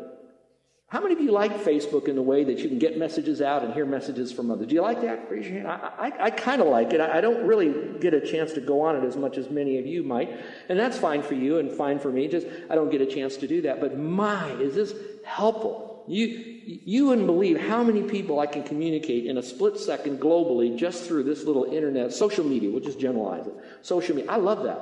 How 0.90 1.00
many 1.00 1.14
of 1.14 1.20
you 1.20 1.30
like 1.30 1.52
Facebook 1.62 2.08
in 2.08 2.16
the 2.16 2.22
way 2.22 2.42
that 2.42 2.58
you 2.58 2.68
can 2.68 2.78
get 2.80 2.98
messages 2.98 3.40
out 3.40 3.62
and 3.62 3.72
hear 3.72 3.86
messages 3.86 4.32
from 4.32 4.50
others? 4.50 4.66
Do 4.66 4.74
you 4.74 4.82
like 4.82 5.02
that? 5.02 5.30
Raise 5.30 5.46
your 5.46 5.60
hand. 5.60 5.68
I, 5.68 6.08
I, 6.08 6.24
I 6.24 6.30
kind 6.30 6.60
of 6.60 6.66
like 6.66 6.92
it. 6.92 7.00
I, 7.00 7.18
I 7.18 7.20
don't 7.20 7.46
really 7.46 7.98
get 8.00 8.12
a 8.12 8.20
chance 8.20 8.52
to 8.54 8.60
go 8.60 8.80
on 8.80 8.96
it 8.96 9.04
as 9.04 9.16
much 9.16 9.38
as 9.38 9.50
many 9.50 9.78
of 9.78 9.86
you 9.86 10.02
might. 10.02 10.36
And 10.68 10.76
that's 10.76 10.98
fine 10.98 11.22
for 11.22 11.34
you 11.34 11.58
and 11.58 11.70
fine 11.70 12.00
for 12.00 12.10
me. 12.10 12.26
Just 12.26 12.48
I 12.68 12.74
don't 12.74 12.90
get 12.90 13.00
a 13.02 13.06
chance 13.06 13.36
to 13.36 13.46
do 13.46 13.62
that. 13.62 13.80
But 13.80 13.98
my, 13.98 14.50
is 14.54 14.74
this 14.74 14.94
helpful? 15.24 15.89
You, 16.08 16.26
you 16.26 17.06
wouldn't 17.06 17.26
believe 17.26 17.60
how 17.60 17.82
many 17.82 18.02
people 18.02 18.40
I 18.40 18.46
can 18.46 18.62
communicate 18.62 19.26
in 19.26 19.38
a 19.38 19.42
split 19.42 19.78
second 19.78 20.20
globally 20.20 20.76
just 20.76 21.04
through 21.04 21.24
this 21.24 21.44
little 21.44 21.64
internet, 21.64 22.12
social 22.12 22.44
media, 22.44 22.70
we'll 22.70 22.80
just 22.80 23.00
generalize 23.00 23.46
it. 23.46 23.54
Social 23.82 24.16
media. 24.16 24.30
I 24.30 24.36
love 24.36 24.64
that. 24.64 24.78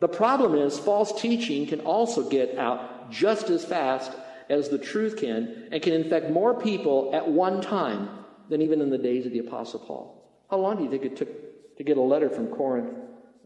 The 0.00 0.08
problem 0.08 0.54
is 0.54 0.78
false 0.78 1.20
teaching 1.20 1.66
can 1.66 1.80
also 1.80 2.28
get 2.28 2.58
out 2.58 3.10
just 3.10 3.48
as 3.50 3.64
fast 3.64 4.12
as 4.48 4.68
the 4.68 4.78
truth 4.78 5.16
can 5.16 5.68
and 5.72 5.82
can 5.82 5.92
infect 5.92 6.30
more 6.30 6.60
people 6.60 7.10
at 7.14 7.26
one 7.26 7.60
time 7.60 8.08
than 8.48 8.62
even 8.62 8.80
in 8.80 8.90
the 8.90 8.98
days 8.98 9.26
of 9.26 9.32
the 9.32 9.38
Apostle 9.38 9.80
Paul. 9.80 10.22
How 10.50 10.58
long 10.58 10.76
do 10.76 10.84
you 10.84 10.90
think 10.90 11.04
it 11.04 11.16
took 11.16 11.76
to 11.76 11.84
get 11.84 11.96
a 11.96 12.02
letter 12.02 12.30
from 12.30 12.48
Corinth 12.48 12.94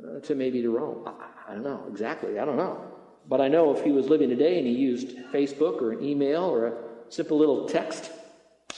uh, 0.05 0.21
to 0.21 0.35
maybe 0.35 0.61
to 0.63 0.71
Rome? 0.71 1.07
I, 1.07 1.53
I 1.53 1.55
don't 1.55 1.65
know 1.65 1.85
exactly. 1.89 2.39
I 2.39 2.45
don't 2.45 2.57
know. 2.57 2.85
But 3.29 3.41
I 3.41 3.49
know 3.49 3.75
if 3.75 3.85
he 3.85 3.93
was 3.93 4.09
living 4.09 4.29
today 4.29 4.59
and 4.59 4.67
he 4.67 4.73
used 4.73 5.17
Facebook 5.33 5.81
or 5.81 5.93
an 5.93 6.05
email 6.05 6.43
or 6.43 6.67
a 6.67 6.73
simple 7.11 7.39
little 7.39 7.69
text, 7.69 8.11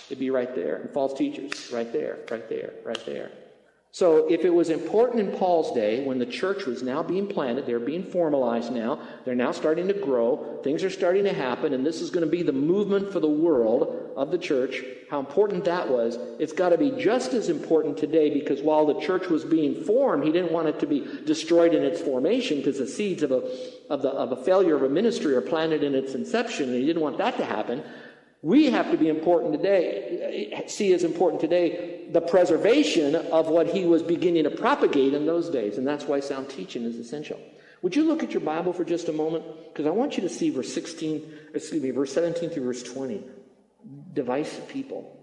it'd 0.07 0.18
be 0.18 0.31
right 0.31 0.55
there. 0.55 0.77
And 0.77 0.90
false 0.90 1.16
teachers, 1.16 1.71
right 1.73 1.92
there, 1.92 2.18
right 2.31 2.49
there, 2.49 2.73
right 2.85 3.07
there. 3.07 3.31
So, 3.95 4.27
if 4.31 4.47
it 4.47 4.51
was 4.51 4.71
important 4.71 5.21
in 5.21 5.38
Paul's 5.38 5.75
day, 5.75 6.03
when 6.07 6.18
the 6.18 6.25
church 6.25 6.64
was 6.64 6.83
now 6.83 7.03
being 7.03 7.27
planted, 7.27 7.66
they're 7.66 7.79
being 7.79 8.03
formalized 8.03 8.73
now, 8.73 8.99
they're 9.27 9.35
now 9.35 9.53
starting 9.53 9.87
to 9.88 9.92
grow, 9.92 10.61
things 10.64 10.83
are 10.83 10.88
starting 10.88 11.25
to 11.25 11.33
happen, 11.35 11.75
and 11.75 11.85
this 11.85 12.01
is 12.01 12.09
going 12.09 12.25
to 12.25 12.31
be 12.31 12.42
the 12.42 12.53
movement 12.53 13.12
for 13.12 13.21
the 13.21 13.29
world 13.29 14.11
of 14.16 14.31
the 14.31 14.38
church, 14.38 14.83
how 15.11 15.21
important 15.21 15.64
that 15.64 15.90
was, 15.90 16.16
it's 16.38 16.55
got 16.55 16.71
to 16.71 16.79
be 16.79 16.90
just 16.92 17.35
as 17.35 17.51
important 17.51 17.99
today 17.99 18.33
because 18.33 18.62
while 18.62 18.87
the 18.87 18.99
church 18.99 19.29
was 19.29 19.45
being 19.45 19.85
formed, 19.85 20.25
he 20.25 20.33
didn't 20.33 20.53
want 20.53 20.68
it 20.68 20.81
to 20.81 20.87
be 20.87 21.07
destroyed 21.27 21.75
in 21.75 21.83
its 21.83 22.01
formation 22.01 22.57
because 22.57 22.79
the 22.79 22.87
seeds 22.87 23.23
of 23.23 23.31
a, 23.31 23.42
of, 23.90 24.01
the, 24.01 24.09
of 24.09 24.33
a 24.33 24.42
failure 24.42 24.75
of 24.75 24.85
a 24.85 24.88
ministry 24.88 25.35
are 25.35 25.42
planted 25.42 25.83
in 25.83 25.95
its 25.95 26.14
inception, 26.14 26.71
and 26.71 26.79
he 26.79 26.87
didn't 26.87 27.03
want 27.03 27.18
that 27.18 27.37
to 27.37 27.45
happen. 27.45 27.83
We 28.42 28.70
have 28.70 28.90
to 28.90 28.96
be 28.96 29.09
important 29.09 29.52
today, 29.52 30.64
see 30.66 30.92
as 30.92 31.05
important 31.05 31.40
today 31.40 32.09
the 32.11 32.20
preservation 32.20 33.14
of 33.14 33.46
what 33.46 33.68
he 33.68 33.85
was 33.85 34.02
beginning 34.02 34.44
to 34.44 34.50
propagate 34.50 35.14
in 35.14 35.26
those 35.26 35.48
days. 35.48 35.78
And 35.78 35.87
that's 35.87 36.05
why 36.05 36.18
sound 36.18 36.50
teaching 36.50 36.83
is 36.83 36.96
essential. 36.96 37.38
Would 37.83 37.94
you 37.94 38.05
look 38.05 38.22
at 38.22 38.33
your 38.33 38.40
Bible 38.40 38.72
for 38.72 38.85
just 38.85 39.09
a 39.09 39.12
moment? 39.12 39.44
Because 39.68 39.87
I 39.87 39.90
want 39.90 40.16
you 40.16 40.22
to 40.22 40.28
see 40.28 40.50
verse 40.50 40.72
16, 40.72 41.33
excuse 41.55 41.83
me, 41.83 41.90
verse 41.90 42.12
17 42.12 42.50
through 42.50 42.64
verse 42.64 42.83
20. 42.83 43.22
Divisive 44.12 44.68
people. 44.68 45.16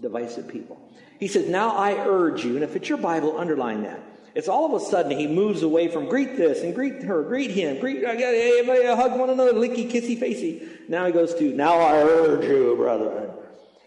Divisive 0.00 0.48
people. 0.48 0.80
He 1.18 1.28
says, 1.28 1.48
Now 1.48 1.76
I 1.76 1.94
urge 1.94 2.44
you, 2.44 2.54
and 2.54 2.64
if 2.64 2.76
it's 2.76 2.88
your 2.88 2.98
Bible, 2.98 3.38
underline 3.38 3.82
that. 3.82 4.00
It's 4.36 4.48
all 4.48 4.66
of 4.66 4.82
a 4.82 4.84
sudden 4.84 5.18
he 5.18 5.26
moves 5.26 5.62
away 5.62 5.88
from 5.88 6.10
greet 6.10 6.36
this 6.36 6.62
and 6.62 6.74
greet 6.74 7.02
her, 7.04 7.22
greet 7.22 7.52
him, 7.52 7.80
greet 7.80 8.04
everybody 8.04 8.84
hug 8.84 9.18
one 9.18 9.30
another, 9.30 9.54
licky, 9.54 9.90
kissy, 9.90 10.20
facey. 10.20 10.68
Now 10.90 11.06
he 11.06 11.12
goes 11.12 11.34
to, 11.36 11.54
now 11.54 11.80
I 11.80 12.02
urge 12.02 12.44
you, 12.44 12.76
brethren, 12.76 13.30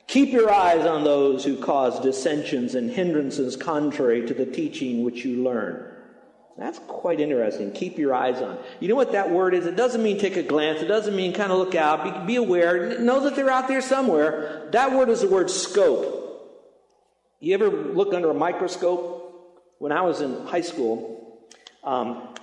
keep 0.08 0.32
your 0.32 0.52
eyes 0.52 0.88
on 0.88 1.04
those 1.04 1.46
who 1.46 1.56
cause 1.56 2.00
dissensions 2.00 2.74
and 2.74 2.90
hindrances 2.90 3.56
contrary 3.58 4.26
to 4.26 4.34
the 4.34 4.48
teaching 4.48 5.04
which 5.04 5.24
you 5.24 5.44
learn. 5.44 5.86
That's 6.58 6.80
quite 6.88 7.20
interesting. 7.20 7.72
Keep 7.72 8.00
your 8.00 8.16
eyes 8.16 8.42
on. 8.42 8.58
You 8.80 8.88
know 8.88 8.96
what 8.96 9.12
that 9.12 9.30
word 9.30 9.54
is? 9.54 9.68
It 9.68 9.76
doesn't 9.76 10.02
mean 10.02 10.18
take 10.18 10.36
a 10.36 10.42
glance. 10.42 10.82
It 10.82 10.88
doesn't 10.88 11.16
mean 11.16 11.32
kind 11.32 11.52
of 11.52 11.60
look 11.60 11.76
out. 11.76 12.26
Be, 12.26 12.34
be 12.34 12.36
aware. 12.38 12.98
Know 13.00 13.20
that 13.20 13.36
they're 13.36 13.52
out 13.52 13.68
there 13.68 13.82
somewhere. 13.82 14.68
That 14.72 14.94
word 14.94 15.10
is 15.10 15.22
the 15.22 15.30
word 15.30 15.52
scope. 15.52 16.16
You 17.40 17.54
ever 17.54 17.70
look 17.70 18.16
under 18.16 18.32
a 18.32 18.34
microscope? 18.34 19.19
When 19.80 19.92
I 19.92 20.02
was 20.02 20.22
in 20.22 20.46
high 20.46 20.62
school, 20.62 21.40
um, 21.84 22.36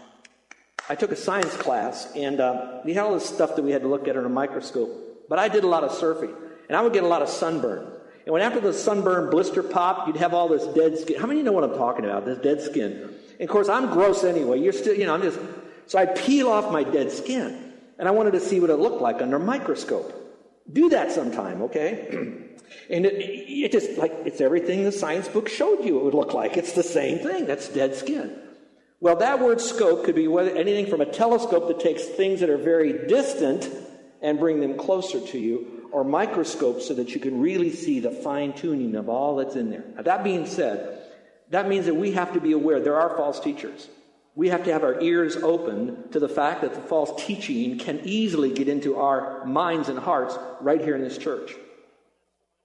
I 0.88 0.94
took 0.94 1.12
a 1.12 1.16
science 1.16 1.54
class, 1.56 2.10
and 2.16 2.40
uh, 2.40 2.80
we 2.84 2.94
had 2.94 3.04
all 3.04 3.14
this 3.14 3.28
stuff 3.28 3.56
that 3.56 3.62
we 3.62 3.72
had 3.72 3.82
to 3.82 3.88
look 3.88 4.08
at 4.08 4.16
under 4.16 4.26
a 4.26 4.30
microscope. 4.30 5.26
But 5.28 5.38
I 5.38 5.48
did 5.48 5.62
a 5.62 5.66
lot 5.66 5.84
of 5.84 5.90
surfing, 5.92 6.34
and 6.68 6.76
I 6.76 6.80
would 6.80 6.92
get 6.92 7.04
a 7.04 7.08
lot 7.08 7.22
of 7.22 7.28
sunburn. 7.28 7.92
And 8.24 8.32
when 8.32 8.42
after 8.42 8.60
the 8.60 8.72
sunburn 8.72 9.30
blister 9.30 9.62
pop, 9.62 10.06
you'd 10.06 10.16
have 10.16 10.32
all 10.32 10.48
this 10.48 10.64
dead 10.74 10.98
skin. 10.98 11.20
How 11.20 11.26
many 11.26 11.40
of 11.40 11.44
you 11.44 11.50
know 11.50 11.52
what 11.52 11.64
I'm 11.64 11.76
talking 11.76 12.04
about? 12.04 12.24
This 12.24 12.38
dead 12.38 12.60
skin. 12.62 13.14
And 13.38 13.42
of 13.42 13.48
course, 13.48 13.68
I'm 13.68 13.92
gross 13.92 14.24
anyway. 14.24 14.60
You're 14.60 14.72
still, 14.72 14.94
you 14.94 15.06
know, 15.06 15.14
I'm 15.14 15.22
just. 15.22 15.38
So 15.88 15.98
I 15.98 16.06
peel 16.06 16.48
off 16.48 16.72
my 16.72 16.84
dead 16.84 17.12
skin, 17.12 17.74
and 17.98 18.08
I 18.08 18.12
wanted 18.12 18.32
to 18.32 18.40
see 18.40 18.60
what 18.60 18.70
it 18.70 18.76
looked 18.76 19.02
like 19.02 19.20
under 19.20 19.36
a 19.36 19.40
microscope. 19.40 20.12
Do 20.72 20.88
that 20.88 21.12
sometime, 21.12 21.62
okay? 21.62 22.42
and 22.90 23.06
it, 23.06 23.14
it 23.14 23.72
just 23.72 23.98
like 23.98 24.12
it's 24.24 24.40
everything 24.40 24.84
the 24.84 24.92
science 24.92 25.28
book 25.28 25.48
showed 25.48 25.84
you 25.84 25.98
it 25.98 26.04
would 26.04 26.14
look 26.14 26.34
like. 26.34 26.56
It's 26.56 26.72
the 26.72 26.82
same 26.82 27.18
thing. 27.18 27.46
That's 27.46 27.68
dead 27.68 27.94
skin. 27.94 28.38
Well, 29.00 29.16
that 29.16 29.40
word 29.40 29.60
scope 29.60 30.04
could 30.04 30.14
be 30.14 30.26
anything 30.26 30.86
from 30.86 31.00
a 31.00 31.06
telescope 31.06 31.68
that 31.68 31.80
takes 31.80 32.04
things 32.04 32.40
that 32.40 32.48
are 32.48 32.56
very 32.56 33.06
distant 33.06 33.70
and 34.22 34.38
bring 34.38 34.60
them 34.60 34.78
closer 34.78 35.20
to 35.20 35.38
you, 35.38 35.88
or 35.92 36.02
microscope 36.02 36.80
so 36.80 36.94
that 36.94 37.14
you 37.14 37.20
can 37.20 37.40
really 37.40 37.70
see 37.70 38.00
the 38.00 38.10
fine 38.10 38.52
tuning 38.52 38.96
of 38.96 39.08
all 39.08 39.36
that's 39.36 39.54
in 39.54 39.70
there. 39.70 39.84
Now, 39.94 40.02
that 40.02 40.24
being 40.24 40.46
said, 40.46 41.02
that 41.50 41.68
means 41.68 41.86
that 41.86 41.94
we 41.94 42.12
have 42.12 42.32
to 42.32 42.40
be 42.40 42.52
aware 42.52 42.80
there 42.80 42.98
are 42.98 43.16
false 43.16 43.38
teachers. 43.38 43.88
We 44.34 44.48
have 44.48 44.64
to 44.64 44.72
have 44.72 44.82
our 44.82 45.00
ears 45.00 45.36
open 45.36 46.10
to 46.10 46.18
the 46.18 46.28
fact 46.28 46.62
that 46.62 46.74
the 46.74 46.80
false 46.80 47.24
teaching 47.24 47.78
can 47.78 48.00
easily 48.04 48.52
get 48.52 48.68
into 48.68 48.96
our 48.96 49.44
minds 49.44 49.88
and 49.88 49.98
hearts 49.98 50.38
right 50.60 50.80
here 50.80 50.96
in 50.96 51.02
this 51.02 51.18
church. 51.18 51.54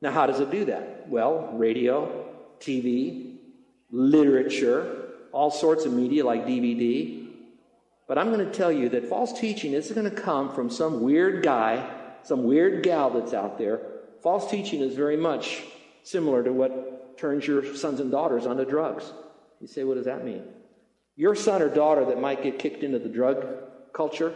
Now, 0.01 0.11
how 0.11 0.25
does 0.25 0.39
it 0.39 0.49
do 0.49 0.65
that? 0.65 1.07
Well, 1.07 1.51
radio, 1.53 2.25
TV, 2.59 3.35
literature, 3.91 5.09
all 5.31 5.51
sorts 5.51 5.85
of 5.85 5.93
media 5.93 6.25
like 6.25 6.45
DVD. 6.45 7.27
But 8.07 8.17
I'm 8.17 8.31
going 8.31 8.45
to 8.45 8.51
tell 8.51 8.71
you 8.71 8.89
that 8.89 9.07
false 9.07 9.39
teaching 9.39 9.73
isn't 9.73 9.95
going 9.95 10.09
to 10.09 10.21
come 10.21 10.53
from 10.53 10.69
some 10.69 11.01
weird 11.01 11.43
guy, 11.43 11.89
some 12.23 12.43
weird 12.43 12.83
gal 12.83 13.09
that's 13.09 13.33
out 13.33 13.57
there. 13.57 13.79
False 14.21 14.49
teaching 14.49 14.81
is 14.81 14.95
very 14.95 15.17
much 15.17 15.63
similar 16.03 16.43
to 16.43 16.51
what 16.51 17.17
turns 17.17 17.45
your 17.45 17.75
sons 17.75 17.99
and 17.99 18.11
daughters 18.11 18.45
onto 18.45 18.65
drugs. 18.65 19.13
You 19.59 19.67
say, 19.67 19.83
what 19.83 19.95
does 19.95 20.05
that 20.05 20.25
mean? 20.25 20.43
Your 21.15 21.35
son 21.35 21.61
or 21.61 21.69
daughter 21.69 22.05
that 22.05 22.19
might 22.19 22.41
get 22.41 22.57
kicked 22.57 22.83
into 22.83 22.97
the 22.97 23.09
drug 23.09 23.45
culture, 23.93 24.33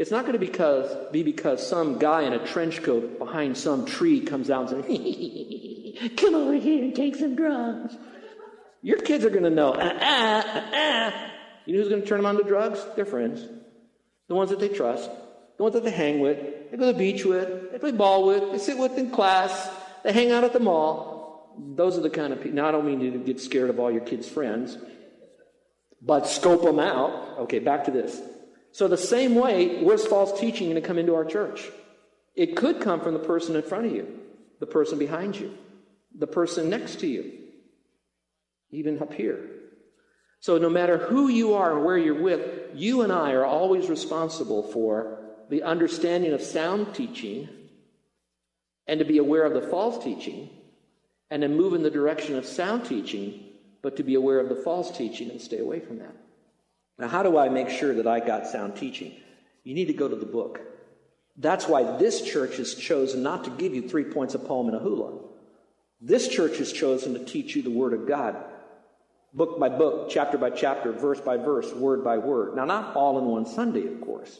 it's 0.00 0.10
not 0.10 0.22
going 0.22 0.32
to 0.32 0.38
because, 0.38 0.90
be 1.12 1.22
because 1.22 1.64
some 1.64 1.98
guy 1.98 2.22
in 2.22 2.32
a 2.32 2.46
trench 2.46 2.82
coat 2.82 3.18
behind 3.18 3.54
some 3.54 3.84
tree 3.84 4.22
comes 4.22 4.48
out 4.48 4.72
and 4.72 4.82
says, 4.86 6.10
Come 6.16 6.34
over 6.34 6.54
here 6.54 6.82
and 6.82 6.96
take 6.96 7.16
some 7.16 7.36
drugs. 7.36 7.94
Your 8.80 8.96
kids 8.96 9.26
are 9.26 9.30
going 9.30 9.42
to 9.42 9.50
know. 9.50 9.76
Ah, 9.78 9.98
ah, 10.00 10.70
ah. 10.72 11.30
You 11.66 11.74
know 11.74 11.82
who's 11.82 11.90
going 11.90 12.00
to 12.00 12.08
turn 12.08 12.16
them 12.16 12.24
on 12.24 12.38
to 12.38 12.44
drugs? 12.44 12.82
Their 12.96 13.04
friends. 13.04 13.46
The 14.28 14.34
ones 14.34 14.48
that 14.48 14.58
they 14.58 14.70
trust. 14.70 15.10
The 15.58 15.62
ones 15.64 15.74
that 15.74 15.84
they 15.84 15.90
hang 15.90 16.20
with. 16.20 16.38
They 16.70 16.78
go 16.78 16.86
to 16.86 16.92
the 16.94 16.98
beach 16.98 17.26
with. 17.26 17.70
They 17.70 17.78
play 17.78 17.92
ball 17.92 18.26
with. 18.26 18.52
They 18.52 18.58
sit 18.58 18.78
with 18.78 18.96
in 18.96 19.10
class. 19.10 19.68
They 20.02 20.14
hang 20.14 20.32
out 20.32 20.44
at 20.44 20.54
the 20.54 20.60
mall. 20.60 21.54
Those 21.76 21.98
are 21.98 22.00
the 22.00 22.08
kind 22.08 22.32
of 22.32 22.40
people. 22.40 22.56
Now, 22.56 22.68
I 22.68 22.70
don't 22.70 22.86
mean 22.86 23.00
to 23.12 23.18
get 23.18 23.38
scared 23.38 23.68
of 23.68 23.78
all 23.78 23.90
your 23.90 24.00
kids' 24.00 24.26
friends, 24.26 24.78
but 26.00 26.26
scope 26.26 26.62
them 26.62 26.78
out. 26.78 27.40
Okay, 27.40 27.58
back 27.58 27.84
to 27.84 27.90
this. 27.90 28.18
So, 28.72 28.86
the 28.86 28.96
same 28.96 29.34
way, 29.34 29.82
where's 29.82 30.06
false 30.06 30.38
teaching 30.38 30.68
going 30.68 30.80
to 30.80 30.86
come 30.86 30.98
into 30.98 31.14
our 31.14 31.24
church? 31.24 31.68
It 32.34 32.56
could 32.56 32.80
come 32.80 33.00
from 33.00 33.14
the 33.14 33.20
person 33.20 33.56
in 33.56 33.62
front 33.62 33.86
of 33.86 33.92
you, 33.92 34.20
the 34.60 34.66
person 34.66 34.98
behind 34.98 35.36
you, 35.36 35.56
the 36.16 36.26
person 36.26 36.70
next 36.70 37.00
to 37.00 37.06
you, 37.06 37.32
even 38.70 39.02
up 39.02 39.12
here. 39.12 39.50
So, 40.40 40.56
no 40.56 40.70
matter 40.70 40.96
who 40.96 41.28
you 41.28 41.54
are 41.54 41.76
and 41.76 41.84
where 41.84 41.98
you're 41.98 42.22
with, 42.22 42.70
you 42.74 43.02
and 43.02 43.12
I 43.12 43.32
are 43.32 43.44
always 43.44 43.88
responsible 43.88 44.62
for 44.62 45.18
the 45.50 45.64
understanding 45.64 46.32
of 46.32 46.40
sound 46.40 46.94
teaching 46.94 47.48
and 48.86 49.00
to 49.00 49.04
be 49.04 49.18
aware 49.18 49.42
of 49.42 49.52
the 49.52 49.68
false 49.68 50.02
teaching 50.02 50.48
and 51.30 51.42
to 51.42 51.48
move 51.48 51.74
in 51.74 51.82
the 51.82 51.90
direction 51.90 52.36
of 52.36 52.46
sound 52.46 52.86
teaching, 52.86 53.44
but 53.82 53.96
to 53.96 54.02
be 54.02 54.14
aware 54.14 54.40
of 54.40 54.48
the 54.48 54.56
false 54.56 54.96
teaching 54.96 55.30
and 55.30 55.40
stay 55.40 55.58
away 55.58 55.80
from 55.80 55.98
that. 55.98 56.14
Now, 57.00 57.08
how 57.08 57.22
do 57.22 57.38
I 57.38 57.48
make 57.48 57.70
sure 57.70 57.94
that 57.94 58.06
I 58.06 58.20
got 58.20 58.46
sound 58.46 58.76
teaching? 58.76 59.14
You 59.64 59.74
need 59.74 59.86
to 59.86 59.94
go 59.94 60.06
to 60.06 60.16
the 60.16 60.26
book. 60.26 60.60
That's 61.36 61.66
why 61.66 61.96
this 61.96 62.20
church 62.20 62.58
has 62.58 62.74
chosen 62.74 63.22
not 63.22 63.44
to 63.44 63.50
give 63.50 63.74
you 63.74 63.88
three 63.88 64.04
points, 64.04 64.34
a 64.34 64.38
poem, 64.38 64.68
and 64.68 64.76
a 64.76 64.80
hula. 64.80 65.18
This 66.02 66.28
church 66.28 66.58
has 66.58 66.72
chosen 66.72 67.14
to 67.14 67.24
teach 67.24 67.56
you 67.56 67.62
the 67.62 67.70
Word 67.70 67.94
of 67.94 68.06
God, 68.06 68.36
book 69.32 69.58
by 69.58 69.70
book, 69.70 70.10
chapter 70.10 70.36
by 70.36 70.50
chapter, 70.50 70.92
verse 70.92 71.20
by 71.20 71.38
verse, 71.38 71.72
word 71.72 72.04
by 72.04 72.18
word. 72.18 72.54
Now, 72.54 72.66
not 72.66 72.94
all 72.94 73.18
in 73.18 73.24
one 73.24 73.46
Sunday, 73.46 73.86
of 73.86 74.00
course, 74.02 74.38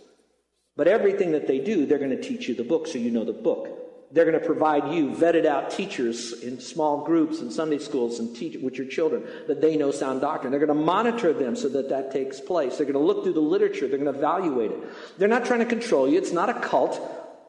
but 0.77 0.89
everything 0.89 1.33
that 1.33 1.47
they 1.47 1.61
do, 1.61 1.87
they're 1.87 1.99
going 1.99 2.11
to 2.11 2.23
teach 2.23 2.49
you 2.49 2.55
the 2.55 2.65
book 2.65 2.87
so 2.87 2.99
you 2.99 3.11
know 3.11 3.25
the 3.25 3.33
book 3.33 3.80
they're 4.13 4.25
going 4.25 4.39
to 4.39 4.45
provide 4.45 4.93
you 4.93 5.11
vetted 5.11 5.47
out 5.47 5.71
teachers 5.71 6.33
in 6.43 6.59
small 6.59 7.05
groups 7.05 7.41
and 7.41 7.53
Sunday 7.53 7.79
schools 7.79 8.19
and 8.19 8.35
teach 8.35 8.61
with 8.61 8.77
your 8.77 8.89
children 8.89 9.25
that 9.47 9.61
they 9.61 9.77
know 9.77 9.93
sound 9.93 10.21
doctrine. 10.21 10.51
They're 10.51 10.65
going 10.65 10.77
to 10.77 10.85
monitor 10.85 11.33
them 11.33 11.55
so 11.55 11.69
that 11.69 11.89
that 11.91 12.11
takes 12.11 12.41
place. 12.41 12.77
They're 12.77 12.87
going 12.87 12.95
to 12.95 13.07
look 13.07 13.23
through 13.23 13.35
the 13.35 13.41
literature. 13.41 13.87
They're 13.87 13.99
going 13.99 14.13
to 14.13 14.19
evaluate 14.19 14.73
it. 14.73 14.81
They're 15.19 15.29
not 15.29 15.45
trying 15.45 15.61
to 15.61 15.67
control 15.67 16.09
you. 16.09 16.19
It's 16.19 16.33
not 16.33 16.49
a 16.49 16.55
cult. 16.55 17.01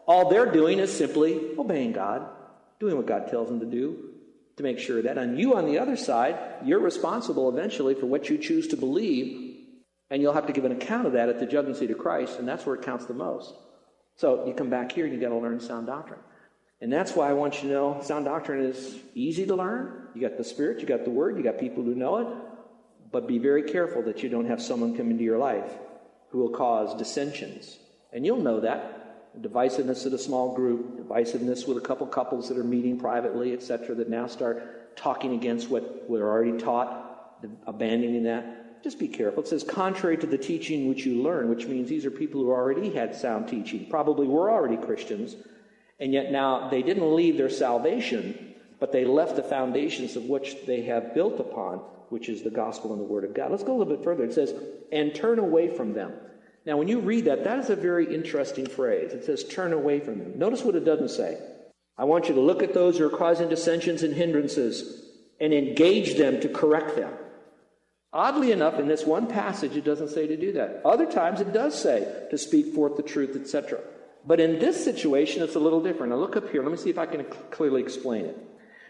All 0.06 0.30
they're 0.30 0.52
doing 0.52 0.78
is 0.78 0.96
simply 0.96 1.58
obeying 1.58 1.94
God, 1.94 2.28
doing 2.80 2.96
what 2.96 3.08
God 3.08 3.30
tells 3.30 3.48
them 3.48 3.60
to 3.60 3.66
do 3.66 4.12
to 4.58 4.64
make 4.64 4.78
sure 4.78 5.02
that. 5.02 5.18
And 5.18 5.40
you 5.40 5.56
on 5.56 5.66
the 5.66 5.80
other 5.80 5.98
side, 5.98 6.38
you're 6.64 6.80
responsible 6.80 7.50
eventually 7.50 7.96
for 7.96 8.06
what 8.06 8.30
you 8.30 8.38
choose 8.38 8.68
to 8.68 8.78
believe, 8.78 9.58
and 10.12 10.22
you'll 10.22 10.34
have 10.34 10.48
to 10.48 10.54
give 10.54 10.66
an 10.66 10.72
account 10.72 11.08
of 11.08 11.14
that 11.14 11.30
at 11.30 11.40
the 11.40 11.46
judgment 11.46 11.78
seat 11.78 11.90
of 11.90 11.98
Christ, 11.98 12.38
and 12.38 12.48
that's 12.48 12.66
where 12.66 12.76
it 12.76 12.84
counts 12.84 13.06
the 13.06 13.14
most. 13.14 13.54
So 14.18 14.46
you 14.46 14.54
come 14.54 14.70
back 14.70 14.92
here 14.92 15.06
and 15.06 15.14
you 15.14 15.20
got 15.20 15.30
to 15.30 15.38
learn 15.38 15.60
sound 15.60 15.88
doctrine. 15.88 16.20
And 16.82 16.92
that's 16.92 17.16
why 17.16 17.30
I 17.30 17.34
want 17.34 17.62
you 17.62 17.70
to 17.70 17.76
know 17.76 18.00
sound 18.02 18.26
doctrine 18.26 18.66
is 18.66 18.98
easy 19.14 19.46
to 19.46 19.56
learn. 19.56 20.08
You 20.16 20.22
got 20.22 20.38
the 20.38 20.44
Spirit, 20.44 20.82
you 20.82 20.88
got 20.88 21.06
the 21.06 21.12
Word, 21.12 21.38
you 21.38 21.44
got 21.44 21.60
people 21.60 21.84
who 21.84 21.94
know 21.94 22.18
it. 22.18 22.28
But 23.12 23.28
be 23.28 23.38
very 23.38 23.64
careful 23.64 24.02
that 24.04 24.24
you 24.24 24.30
don't 24.30 24.48
have 24.48 24.62
someone 24.62 24.96
come 24.98 25.12
into 25.12 25.24
your 25.24 25.38
life 25.38 25.72
who 26.30 26.40
will 26.40 26.50
cause 26.50 26.98
dissensions. 26.98 27.78
And 28.12 28.26
you'll 28.26 28.42
know 28.42 28.62
that. 28.62 28.98
Divisiveness 29.42 30.06
in 30.06 30.14
a 30.14 30.18
small 30.18 30.56
group, 30.56 31.08
divisiveness 31.08 31.68
with 31.68 31.78
a 31.78 31.82
couple 31.82 32.08
couples 32.08 32.50
that 32.50 32.58
are 32.58 32.64
meeting 32.64 33.00
privately, 33.00 33.54
etc., 33.54 33.96
that 33.96 34.10
now 34.10 34.28
start 34.28 34.98
talking 34.98 35.34
against 35.34 35.70
what 35.70 36.10
we're 36.10 36.28
already 36.28 36.58
taught, 36.58 37.38
abandoning 37.66 38.24
that. 38.24 38.84
Just 38.84 39.00
be 39.00 39.08
careful. 39.08 39.44
It 39.44 39.48
says, 39.48 39.64
contrary 39.64 40.18
to 40.18 40.28
the 40.28 40.38
teaching 40.38 40.90
which 40.90 41.06
you 41.06 41.22
learn, 41.22 41.50
which 41.50 41.66
means 41.68 41.88
these 41.88 42.06
are 42.06 42.12
people 42.12 42.42
who 42.42 42.52
already 42.52 42.92
had 42.92 43.16
sound 43.16 43.48
teaching, 43.48 43.86
probably 43.90 44.28
were 44.28 44.52
already 44.52 44.78
Christians 44.78 45.36
and 46.02 46.12
yet 46.12 46.32
now 46.32 46.68
they 46.68 46.82
didn't 46.82 47.16
leave 47.16 47.38
their 47.38 47.50
salvation, 47.50 48.56
but 48.80 48.92
they 48.92 49.06
left 49.06 49.36
the 49.36 49.44
foundations 49.44 50.16
of 50.16 50.24
which 50.26 50.66
they 50.66 50.82
have 50.82 51.14
built 51.14 51.40
upon, 51.40 51.78
which 52.10 52.28
is 52.28 52.42
the 52.42 52.50
gospel 52.50 52.92
and 52.92 53.00
the 53.00 53.06
word 53.06 53.24
of 53.24 53.36
God. 53.36 53.52
Let's 53.52 53.64
go 53.64 53.76
a 53.76 53.78
little 53.78 53.96
bit 53.96 54.04
further. 54.04 54.24
It 54.24 54.34
says, 54.34 54.54
and 54.92 55.14
turn 55.14 55.38
away 55.38 55.74
from 55.74 55.94
them. 55.94 56.12
Now, 56.66 56.78
when 56.78 56.88
you 56.88 57.00
read 57.00 57.26
that, 57.26 57.44
that 57.44 57.60
is 57.60 57.70
a 57.70 57.76
very 57.76 58.14
interesting 58.14 58.66
phrase. 58.66 59.14
It 59.14 59.24
says, 59.24 59.44
turn 59.44 59.74
away 59.74 60.00
from 60.00 60.20
them. 60.20 60.38
Notice 60.38 60.64
what 60.64 60.76
it 60.76 60.86
doesn't 60.86 61.10
say. 61.10 61.38
I 61.98 62.06
want 62.06 62.28
you 62.28 62.36
to 62.36 62.42
look 62.42 62.64
at 62.64 62.74
those 62.74 62.98
who 62.98 63.06
are 63.06 63.18
causing 63.18 63.48
dissensions 63.48 64.02
and 64.02 64.14
hindrances 64.14 65.06
and 65.40 65.54
engage 65.54 66.18
them 66.18 66.40
to 66.42 66.50
correct 66.50 66.96
them. 66.96 67.14
Oddly 68.14 68.52
enough, 68.52 68.80
in 68.80 68.88
this 68.88 69.06
one 69.06 69.28
passage, 69.28 69.78
it 69.78 69.86
doesn't 69.86 70.10
say 70.10 70.28
to 70.28 70.36
do 70.36 70.54
that. 70.54 70.82
Other 70.84 71.06
times, 71.06 71.42
it 71.42 71.54
does 71.54 71.80
say 71.80 72.26
to 72.30 72.38
speak 72.38 72.74
forth 72.74 72.98
the 72.98 73.04
truth, 73.04 73.36
etc. 73.36 73.80
But 74.26 74.40
in 74.40 74.60
this 74.60 74.84
situation, 74.84 75.42
it's 75.44 75.56
a 75.56 75.60
little 75.60 75.82
different. 75.82 76.12
Now, 76.12 76.20
look 76.20 76.36
up 76.36 76.50
here. 76.50 76.62
Let 76.62 76.72
me 76.72 76.78
see 76.78 76.90
if 76.90 76.98
I 76.98 77.06
can 77.06 77.26
clearly 77.50 77.82
explain 77.82 78.26
it. 78.26 78.38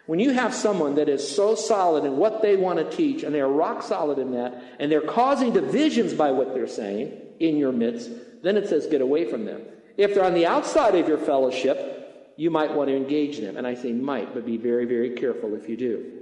When 0.08 0.20
you 0.20 0.32
have 0.32 0.54
someone 0.54 0.96
that 0.96 1.08
is 1.08 1.36
so 1.36 1.56
solid 1.56 2.04
in 2.06 2.17
what 2.17 2.41
they 2.41 2.58
want 2.58 2.80
to 2.80 2.98
teach, 2.98 3.24
and 3.24 3.34
they 3.34 3.39
are 3.39 3.50
rock 3.50 3.84
solid 3.84 4.20
in 4.20 4.32
that, 4.32 4.62
and 4.80 4.91
they're 4.91 5.00
causing 5.00 5.54
divisions 5.54 6.13
by 6.13 6.32
what 6.32 6.54
they're 6.54 6.67
saying 6.67 7.17
in 7.39 7.56
your 7.56 7.72
midst, 7.72 8.10
then 8.44 8.58
it 8.58 8.67
says 8.67 8.88
get 8.88 9.02
away 9.02 9.30
from 9.30 9.46
them. 9.46 9.62
If 9.98 10.13
they're 10.13 10.26
on 10.26 10.34
the 10.34 10.48
outside 10.48 10.96
of 10.96 11.08
your 11.08 11.17
fellowship, 11.17 12.34
you 12.36 12.50
might 12.50 12.74
want 12.74 12.89
to 12.89 12.96
engage 12.96 13.39
them. 13.39 13.56
And 13.56 13.67
I 13.67 13.76
say 13.76 13.94
might, 13.94 14.34
but 14.34 14.46
be 14.46 14.58
very, 14.58 14.86
very 14.86 15.12
careful 15.12 15.56
if 15.56 15.70
you 15.70 15.78
do. 15.78 16.22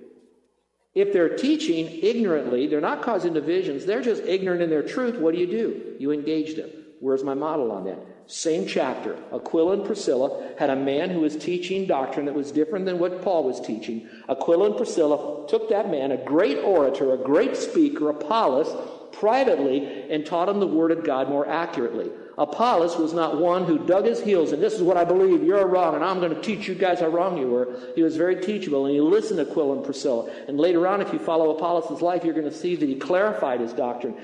If 0.93 1.13
they're 1.13 1.37
teaching 1.37 1.87
ignorantly, 2.01 2.67
they're 2.67 2.81
not 2.81 3.01
causing 3.01 3.33
divisions, 3.33 3.85
they're 3.85 4.01
just 4.01 4.23
ignorant 4.23 4.61
in 4.61 4.69
their 4.69 4.83
truth, 4.83 5.15
what 5.17 5.33
do 5.33 5.39
you 5.39 5.47
do? 5.47 5.95
You 5.99 6.11
engage 6.11 6.55
them. 6.55 6.69
Where's 6.99 7.23
my 7.23 7.35
model 7.35 7.71
on 7.71 7.85
that? 7.85 7.99
Same 8.29 8.67
chapter. 8.67 9.17
Aquila 9.33 9.73
and 9.73 9.85
Priscilla 9.85 10.53
had 10.59 10.69
a 10.69 10.75
man 10.75 11.09
who 11.09 11.21
was 11.21 11.35
teaching 11.35 11.87
doctrine 11.87 12.27
that 12.27 12.35
was 12.35 12.51
different 12.51 12.85
than 12.85 12.99
what 12.99 13.23
Paul 13.23 13.43
was 13.43 13.59
teaching. 13.59 14.07
Aquila 14.29 14.67
and 14.67 14.77
Priscilla 14.77 15.47
took 15.47 15.67
that 15.69 15.89
man, 15.89 16.11
a 16.11 16.25
great 16.25 16.59
orator, 16.59 17.13
a 17.13 17.17
great 17.17 17.57
speaker, 17.57 18.07
Apollos, 18.09 18.69
privately 19.13 20.11
and 20.11 20.27
taught 20.27 20.47
him 20.47 20.59
the 20.59 20.67
Word 20.67 20.91
of 20.91 21.03
God 21.03 21.27
more 21.27 21.49
accurately. 21.49 22.11
Apollos 22.37 22.97
was 22.97 23.13
not 23.13 23.39
one 23.39 23.65
who 23.65 23.83
dug 23.87 24.05
his 24.05 24.21
heels 24.21 24.51
and 24.51 24.61
this 24.61 24.75
is 24.75 24.83
what 24.83 24.95
I 24.95 25.05
believe, 25.05 25.43
you're 25.43 25.65
wrong, 25.65 25.95
and 25.95 26.03
I'm 26.03 26.19
going 26.19 26.35
to 26.35 26.41
teach 26.41 26.67
you 26.67 26.75
guys 26.75 26.99
how 26.99 27.07
wrong 27.07 27.35
you 27.35 27.47
were. 27.47 27.79
He 27.95 28.03
was 28.03 28.15
very 28.15 28.39
teachable 28.39 28.85
and 28.85 28.93
he 28.93 29.01
listened 29.01 29.39
to 29.39 29.49
Aquila 29.49 29.77
and 29.77 29.83
Priscilla. 29.83 30.31
And 30.47 30.59
later 30.59 30.85
on, 30.85 31.01
if 31.01 31.11
you 31.11 31.17
follow 31.17 31.49
Apollos' 31.57 32.03
life, 32.03 32.23
you're 32.23 32.35
going 32.35 32.45
to 32.45 32.55
see 32.55 32.75
that 32.75 32.87
he 32.87 32.95
clarified 32.95 33.59
his 33.59 33.73
doctrine. 33.73 34.15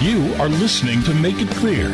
You 0.00 0.32
are 0.34 0.48
listening 0.48 1.02
to 1.02 1.12
Make 1.14 1.40
It 1.40 1.50
Clear. 1.50 1.88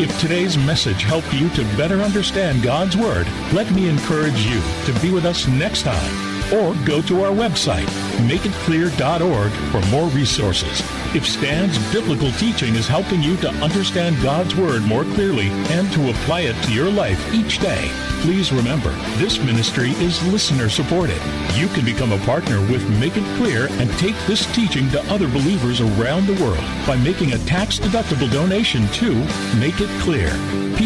If 0.00 0.18
today's 0.18 0.56
message 0.56 1.02
helped 1.02 1.30
you 1.34 1.50
to 1.50 1.76
better 1.76 2.00
understand 2.00 2.62
God's 2.62 2.96
Word, 2.96 3.26
let 3.52 3.70
me 3.72 3.86
encourage 3.86 4.46
you 4.46 4.62
to 4.86 4.98
be 5.02 5.10
with 5.12 5.26
us 5.26 5.46
next 5.46 5.82
time 5.82 6.54
or 6.54 6.74
go 6.86 7.02
to 7.02 7.22
our 7.22 7.32
website, 7.32 7.84
makeitclear.org, 8.26 9.52
for 9.70 9.90
more 9.90 10.08
resources. 10.08 10.99
If 11.12 11.26
Stan's 11.26 11.76
biblical 11.92 12.30
teaching 12.30 12.76
is 12.76 12.86
helping 12.86 13.20
you 13.20 13.36
to 13.38 13.48
understand 13.64 14.22
God's 14.22 14.54
Word 14.54 14.82
more 14.82 15.02
clearly 15.02 15.48
and 15.48 15.90
to 15.92 16.10
apply 16.10 16.42
it 16.42 16.54
to 16.62 16.72
your 16.72 16.88
life 16.88 17.34
each 17.34 17.58
day, 17.58 17.90
please 18.20 18.52
remember 18.52 18.90
this 19.16 19.42
ministry 19.42 19.90
is 19.98 20.24
listener 20.28 20.68
supported. 20.68 21.20
You 21.56 21.66
can 21.70 21.84
become 21.84 22.12
a 22.12 22.24
partner 22.24 22.60
with 22.60 22.88
Make 23.00 23.16
It 23.16 23.24
Clear 23.38 23.66
and 23.80 23.90
take 23.98 24.14
this 24.28 24.46
teaching 24.54 24.88
to 24.90 25.02
other 25.12 25.26
believers 25.26 25.80
around 25.80 26.28
the 26.28 26.40
world 26.40 26.64
by 26.86 26.96
making 26.96 27.32
a 27.32 27.44
tax 27.44 27.80
deductible 27.80 28.30
donation 28.30 28.86
to 28.90 29.12
Make 29.58 29.80
It 29.80 29.90
Clear. 30.02 30.30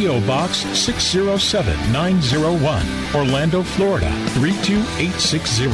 P.O. 0.05 0.21
Box 0.27 0.59
607901, 0.79 2.87
Orlando, 3.15 3.63
Florida 3.63 4.13
32860. 4.35 5.69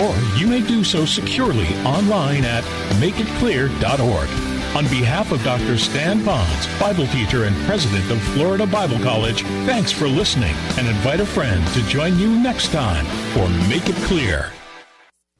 Or 0.00 0.14
you 0.38 0.46
may 0.46 0.64
do 0.64 0.84
so 0.84 1.04
securely 1.04 1.66
online 1.78 2.44
at 2.44 2.62
makeitclear.org. 3.00 4.28
On 4.76 4.84
behalf 4.84 5.32
of 5.32 5.42
Dr. 5.42 5.76
Stan 5.76 6.20
Ponz, 6.20 6.78
Bible 6.78 7.08
teacher 7.08 7.46
and 7.46 7.56
president 7.66 8.08
of 8.08 8.22
Florida 8.34 8.68
Bible 8.68 9.00
College, 9.00 9.42
thanks 9.66 9.90
for 9.90 10.06
listening 10.06 10.54
and 10.78 10.86
invite 10.86 11.18
a 11.18 11.26
friend 11.26 11.66
to 11.74 11.82
join 11.88 12.16
you 12.20 12.38
next 12.38 12.70
time 12.70 13.04
for 13.34 13.48
Make 13.68 13.88
It 13.88 13.96
Clear. 14.06 14.52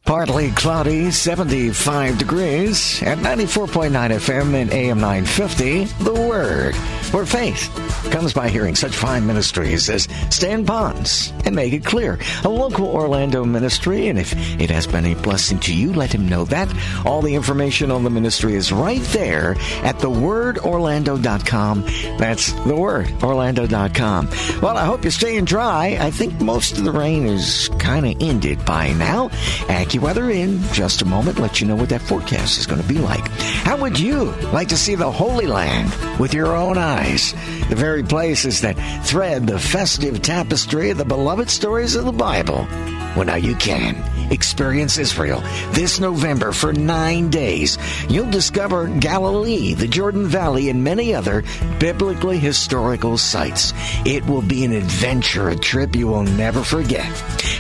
Partly 0.05 0.51
cloudy, 0.51 1.13
75 1.13 2.19
degrees 2.19 3.01
at 3.05 3.19
94.9 3.19 3.93
FM 3.93 4.61
and 4.61 4.73
AM 4.73 4.99
950. 4.99 5.85
The 6.03 6.13
Word, 6.13 6.75
where 7.13 7.27
faith 7.27 7.71
comes 8.11 8.33
by 8.33 8.49
hearing 8.49 8.75
such 8.75 8.97
fine 8.97 9.27
ministries 9.27 9.89
as 9.91 10.09
Stan 10.31 10.65
Ponz 10.65 11.31
and 11.47 11.55
Make 11.55 11.73
It 11.73 11.85
Clear, 11.85 12.19
a 12.45 12.49
local 12.49 12.87
Orlando 12.87 13.45
ministry. 13.45 14.09
And 14.09 14.19
if 14.19 14.33
it 14.61 14.71
has 14.71 14.87
been 14.87 15.05
a 15.05 15.15
blessing 15.15 15.59
to 15.61 15.75
you, 15.75 15.93
let 15.93 16.13
him 16.13 16.29
know 16.29 16.45
that. 16.47 16.73
All 17.05 17.21
the 17.21 17.35
information 17.35 17.91
on 17.91 18.05
the 18.05 18.11
ministry 18.11 18.55
is 18.55 18.73
right 18.73 19.03
there 19.13 19.53
at 19.83 19.97
thewordorlando.com. 19.99 21.83
That's 22.19 22.53
thewordorlando.com. 22.53 24.29
Well, 24.63 24.77
I 24.77 24.85
hope 24.87 25.05
you're 25.05 25.11
staying 25.11 25.45
dry. 25.45 25.99
I 26.01 26.11
think 26.11 26.41
most 26.41 26.79
of 26.79 26.85
the 26.85 26.93
rain 26.93 27.27
is 27.27 27.69
kind 27.79 28.07
of 28.07 28.17
ended 28.21 28.65
by 28.65 28.93
now. 28.95 29.29
AccuWeather 29.69 30.33
in 30.35 30.63
just 30.73 31.03
a 31.03 31.05
moment. 31.05 31.39
Let 31.39 31.61
you 31.61 31.67
know 31.67 31.77
what 31.77 31.91
that 31.91 32.01
forecast 32.03 32.59
is 32.59 32.67
going 32.67 32.81
to 32.81 32.89
be 32.89 32.99
like. 32.99 33.27
How 33.65 33.77
would 33.77 33.99
you 33.99 34.25
like 34.53 34.69
to 34.69 34.77
see 34.77 34.95
the 34.95 35.11
Holy 35.11 35.47
Land 35.47 35.93
with 36.19 36.33
your 36.33 36.57
own 36.57 36.79
eyes? 36.79 37.02
The 37.03 37.75
very 37.77 38.05
places 38.05 38.61
that 38.61 38.77
thread 39.05 39.47
the 39.47 39.59
festive 39.59 40.23
tapestry 40.23 40.91
of 40.91 40.99
the 40.99 41.05
beloved 41.05 41.51
stories 41.51 41.97
of 41.97 42.05
the 42.05 42.13
Bible. 42.13 42.69
Well, 43.17 43.27
now 43.27 43.35
you 43.35 43.57
can. 43.57 43.97
Experience 44.31 44.99
Israel 44.99 45.41
this 45.73 45.99
November 46.01 46.53
for 46.53 46.73
nine 46.73 47.29
days. 47.29 47.77
You'll 48.09 48.31
discover 48.31 48.87
Galilee, 48.87 49.75
the 49.75 49.89
Jordan 49.89 50.27
Valley, 50.27 50.71
and 50.71 50.83
many 50.83 51.15
other 51.15 51.45
biblically 51.79 52.39
historical 52.39 53.19
sites. 53.19 53.75
It 54.07 54.25
will 54.25 54.41
be 54.41 54.65
an 54.65 54.73
adventure, 54.73 55.51
a 55.51 55.57
trip 55.57 55.95
you 55.95 56.07
will 56.07 56.23
never 56.23 56.63
forget. 56.63 57.07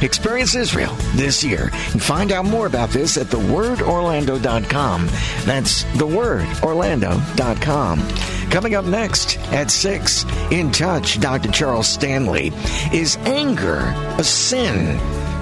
Experience 0.03 0.55
Israel 0.55 0.95
this 1.15 1.45
year 1.45 1.69
and 1.93 2.03
find 2.03 2.33
out 2.33 2.47
more 2.47 2.67
about 2.67 2.89
this 2.91 3.19
at 3.19 3.27
thewordorlando.com. 3.27 5.07
That's 5.45 5.85
thewordorlando.com. 5.85 8.32
Coming 8.53 8.75
up 8.75 8.85
next 8.85 9.38
at 9.51 9.71
6, 9.71 10.27
In 10.51 10.71
Touch, 10.73 11.19
Dr. 11.19 11.51
Charles 11.51 11.87
Stanley. 11.87 12.53
Is 12.93 13.17
anger 13.25 13.79
a 14.19 14.23
sin? 14.23 14.99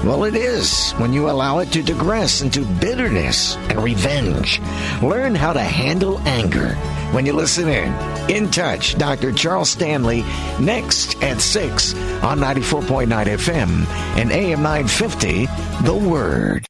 Well, 0.06 0.22
it 0.22 0.36
is 0.36 0.92
when 0.92 1.12
you 1.12 1.28
allow 1.28 1.58
it 1.58 1.72
to 1.72 1.82
digress 1.82 2.40
into 2.40 2.64
bitterness 2.64 3.56
and 3.68 3.82
revenge. 3.82 4.60
Learn 5.02 5.34
how 5.34 5.52
to 5.52 5.60
handle 5.60 6.20
anger 6.20 6.76
when 7.10 7.26
you 7.26 7.32
listen 7.32 7.68
in. 7.68 7.92
In 8.30 8.48
Touch, 8.48 8.96
Dr. 8.96 9.32
Charles 9.32 9.70
Stanley, 9.70 10.22
next 10.60 11.20
at 11.20 11.40
6 11.40 11.94
on 12.22 12.38
94.9 12.38 13.08
FM 13.08 13.86
and 14.16 14.30
AM 14.30 14.62
950, 14.62 15.46
The 15.82 15.94
Word. 15.94 16.64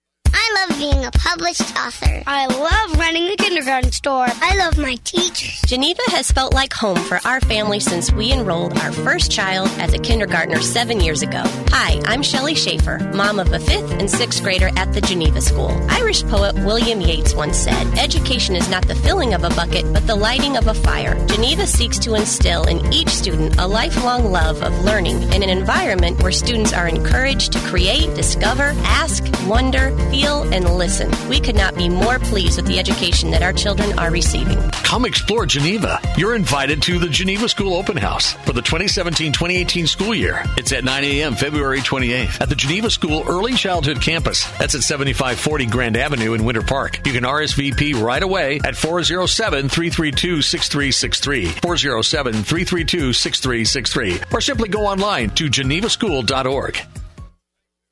I 0.80 0.84
love 0.84 0.92
being 0.92 1.04
a 1.04 1.10
published 1.10 1.76
author. 1.76 2.22
I 2.26 2.46
love 2.46 2.98
running 2.98 3.26
the 3.28 3.36
kindergarten 3.36 3.92
store. 3.92 4.26
I 4.28 4.56
love 4.56 4.78
my 4.78 4.94
teachers. 5.04 5.60
Geneva 5.66 6.00
has 6.08 6.30
felt 6.30 6.54
like 6.54 6.72
home 6.72 6.96
for 6.96 7.20
our 7.26 7.40
family 7.42 7.80
since 7.80 8.10
we 8.10 8.32
enrolled 8.32 8.78
our 8.78 8.90
first 8.90 9.30
child 9.30 9.68
as 9.78 9.92
a 9.92 9.98
kindergartner 9.98 10.60
seven 10.62 11.00
years 11.00 11.22
ago. 11.22 11.42
Hi, 11.68 12.00
I'm 12.06 12.22
Shelley 12.22 12.54
Schaefer, 12.54 12.98
mom 13.14 13.38
of 13.38 13.52
a 13.52 13.58
fifth 13.58 13.92
and 13.92 14.10
sixth 14.10 14.42
grader 14.42 14.70
at 14.76 14.92
the 14.94 15.02
Geneva 15.02 15.42
School. 15.42 15.70
Irish 15.90 16.22
poet 16.24 16.54
William 16.64 17.00
Yeats 17.02 17.34
once 17.34 17.58
said, 17.58 17.86
Education 17.98 18.56
is 18.56 18.68
not 18.70 18.86
the 18.88 18.94
filling 18.94 19.34
of 19.34 19.44
a 19.44 19.50
bucket, 19.50 19.84
but 19.92 20.06
the 20.06 20.16
lighting 20.16 20.56
of 20.56 20.66
a 20.66 20.74
fire. 20.74 21.14
Geneva 21.26 21.66
seeks 21.66 21.98
to 21.98 22.14
instill 22.14 22.64
in 22.64 22.90
each 22.92 23.10
student 23.10 23.58
a 23.58 23.66
lifelong 23.66 24.32
love 24.32 24.62
of 24.62 24.84
learning 24.84 25.22
in 25.34 25.42
an 25.42 25.50
environment 25.50 26.22
where 26.22 26.32
students 26.32 26.72
are 26.72 26.88
encouraged 26.88 27.52
to 27.52 27.58
create, 27.68 28.14
discover, 28.14 28.72
ask, 28.78 29.24
wonder, 29.46 29.96
feel, 30.10 30.42
and 30.52 30.69
listen. 30.72 31.10
We 31.28 31.40
could 31.40 31.56
not 31.56 31.74
be 31.74 31.88
more 31.88 32.18
pleased 32.18 32.56
with 32.56 32.66
the 32.66 32.78
education 32.78 33.30
that 33.30 33.42
our 33.42 33.52
children 33.52 33.98
are 33.98 34.10
receiving. 34.10 34.58
Come 34.84 35.04
explore 35.04 35.46
Geneva. 35.46 36.00
You're 36.16 36.34
invited 36.34 36.82
to 36.82 36.98
the 36.98 37.08
Geneva 37.08 37.48
School 37.48 37.74
Open 37.74 37.96
House 37.96 38.32
for 38.32 38.52
the 38.52 38.62
2017 38.62 39.32
2018 39.32 39.86
school 39.86 40.14
year. 40.14 40.42
It's 40.56 40.72
at 40.72 40.84
9 40.84 41.04
a.m. 41.04 41.34
February 41.34 41.80
28th 41.80 42.40
at 42.40 42.48
the 42.48 42.54
Geneva 42.54 42.90
School 42.90 43.24
Early 43.28 43.54
Childhood 43.54 44.00
Campus. 44.00 44.44
That's 44.58 44.74
at 44.74 44.82
7540 44.82 45.66
Grand 45.66 45.96
Avenue 45.96 46.34
in 46.34 46.44
Winter 46.44 46.62
Park. 46.62 47.00
You 47.06 47.12
can 47.12 47.24
RSVP 47.24 48.00
right 48.00 48.22
away 48.22 48.60
at 48.64 48.76
407 48.76 49.68
332 49.68 50.42
6363. 50.42 51.46
407 51.62 52.32
332 52.32 53.12
6363. 53.12 54.20
Or 54.32 54.40
simply 54.40 54.68
go 54.68 54.86
online 54.86 55.30
to 55.30 55.48
genevaschool.org. 55.48 56.99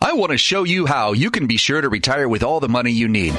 I 0.00 0.12
want 0.12 0.30
to 0.30 0.38
show 0.38 0.62
you 0.62 0.86
how 0.86 1.12
you 1.12 1.28
can 1.28 1.48
be 1.48 1.56
sure 1.56 1.80
to 1.80 1.88
retire 1.88 2.28
with 2.28 2.44
all 2.44 2.60
the 2.60 2.68
money 2.68 2.92
you 2.92 3.08
need. 3.08 3.34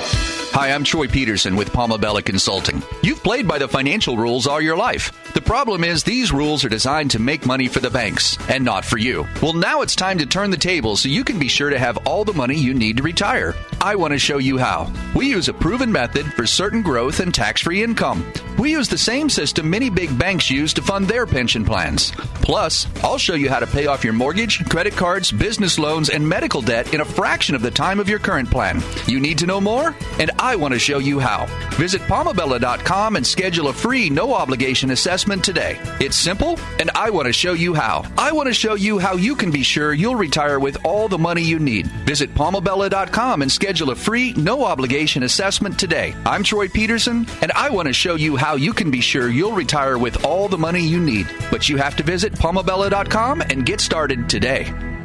Hi, 0.51 0.71
I'm 0.71 0.83
Troy 0.83 1.07
Peterson 1.07 1.55
with 1.55 1.71
Palmabella 1.71 2.21
Consulting. 2.21 2.83
You've 3.01 3.23
played 3.23 3.47
by 3.47 3.59
the 3.59 3.67
financial 3.67 4.17
rules 4.17 4.45
all 4.45 4.59
your 4.59 4.75
life. 4.75 5.13
The 5.33 5.41
problem 5.41 5.85
is 5.85 6.03
these 6.03 6.33
rules 6.33 6.65
are 6.65 6.69
designed 6.69 7.11
to 7.11 7.19
make 7.19 7.45
money 7.45 7.69
for 7.69 7.79
the 7.79 7.89
banks 7.89 8.35
and 8.49 8.65
not 8.65 8.83
for 8.83 8.97
you. 8.97 9.25
Well, 9.41 9.53
now 9.53 9.83
it's 9.83 9.95
time 9.95 10.17
to 10.17 10.25
turn 10.25 10.49
the 10.49 10.57
table 10.57 10.97
so 10.97 11.07
you 11.07 11.23
can 11.23 11.39
be 11.39 11.47
sure 11.47 11.69
to 11.69 11.79
have 11.79 12.05
all 12.05 12.25
the 12.25 12.33
money 12.33 12.55
you 12.55 12.73
need 12.73 12.97
to 12.97 13.03
retire. 13.03 13.55
I 13.79 13.95
want 13.95 14.11
to 14.11 14.19
show 14.19 14.39
you 14.39 14.57
how. 14.57 14.91
We 15.15 15.29
use 15.29 15.47
a 15.47 15.53
proven 15.53 15.91
method 15.91 16.25
for 16.33 16.45
certain 16.45 16.81
growth 16.81 17.21
and 17.21 17.33
tax-free 17.33 17.83
income. 17.83 18.25
We 18.57 18.71
use 18.71 18.89
the 18.89 18.97
same 18.97 19.29
system 19.29 19.69
many 19.69 19.89
big 19.89 20.17
banks 20.17 20.49
use 20.49 20.73
to 20.73 20.81
fund 20.81 21.07
their 21.07 21.25
pension 21.25 21.63
plans. 21.63 22.11
Plus, 22.41 22.87
I'll 23.03 23.19
show 23.19 23.35
you 23.35 23.49
how 23.49 23.59
to 23.59 23.67
pay 23.67 23.85
off 23.85 24.03
your 24.03 24.13
mortgage, 24.13 24.67
credit 24.67 24.93
cards, 24.97 25.31
business 25.31 25.77
loans, 25.77 26.09
and 26.09 26.27
medical 26.27 26.48
debt 26.49 26.93
in 26.93 27.01
a 27.01 27.05
fraction 27.05 27.53
of 27.53 27.61
the 27.61 27.69
time 27.69 27.99
of 27.99 28.09
your 28.09 28.17
current 28.17 28.49
plan. 28.49 28.81
You 29.05 29.19
need 29.19 29.37
to 29.37 29.45
know 29.45 29.61
more? 29.61 29.95
And 30.19 30.31
I 30.39 30.55
want 30.55 30.73
to 30.73 30.79
show 30.79 30.97
you 30.97 31.19
how. 31.19 31.45
Visit 31.75 32.01
palmabella.com 32.01 33.15
and 33.15 33.25
schedule 33.25 33.67
a 33.67 33.73
free 33.73 34.09
no 34.09 34.33
obligation 34.33 34.89
assessment 34.91 35.43
today. 35.43 35.77
It's 35.99 36.17
simple 36.17 36.59
and 36.79 36.89
I 36.95 37.11
want 37.11 37.27
to 37.27 37.33
show 37.33 37.53
you 37.53 37.75
how. 37.75 38.03
I 38.17 38.31
want 38.31 38.47
to 38.47 38.53
show 38.53 38.73
you 38.73 38.97
how 38.97 39.13
you 39.13 39.35
can 39.35 39.51
be 39.51 39.61
sure 39.61 39.93
you'll 39.93 40.15
retire 40.15 40.59
with 40.59 40.83
all 40.83 41.07
the 41.07 41.19
money 41.19 41.43
you 41.43 41.59
need. 41.59 41.85
Visit 42.07 42.33
palmabella.com 42.33 43.43
and 43.43 43.51
schedule 43.51 43.91
a 43.91 43.95
free 43.95 44.33
no 44.33 44.65
obligation 44.65 45.23
assessment 45.23 45.79
today. 45.79 46.15
I'm 46.25 46.43
Troy 46.43 46.67
Peterson 46.67 47.27
and 47.41 47.51
I 47.51 47.69
want 47.69 47.87
to 47.87 47.93
show 47.93 48.15
you 48.15 48.35
how 48.35 48.55
you 48.55 48.73
can 48.73 48.89
be 48.89 49.01
sure 49.01 49.29
you'll 49.29 49.53
retire 49.53 49.97
with 49.97 50.25
all 50.25 50.47
the 50.47 50.57
money 50.57 50.81
you 50.81 50.99
need. 50.99 51.27
But 51.51 51.69
you 51.69 51.77
have 51.77 51.95
to 51.97 52.03
visit 52.03 52.33
palmabella.com 52.33 53.41
and 53.41 53.65
get 53.65 53.79
started 53.79 54.27
today. 54.27 54.98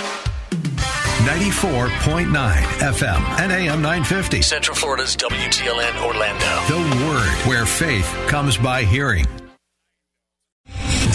94.9 0.00 2.32
FM 2.32 3.20
and 3.38 3.52
AM 3.52 3.80
950. 3.80 4.42
Central 4.42 4.76
Florida's 4.76 5.16
WTLN 5.16 6.04
Orlando. 6.04 6.64
The 6.66 6.80
Word, 7.06 7.48
where 7.48 7.64
faith 7.64 8.12
comes 8.26 8.56
by 8.56 8.82
hearing. 8.82 9.28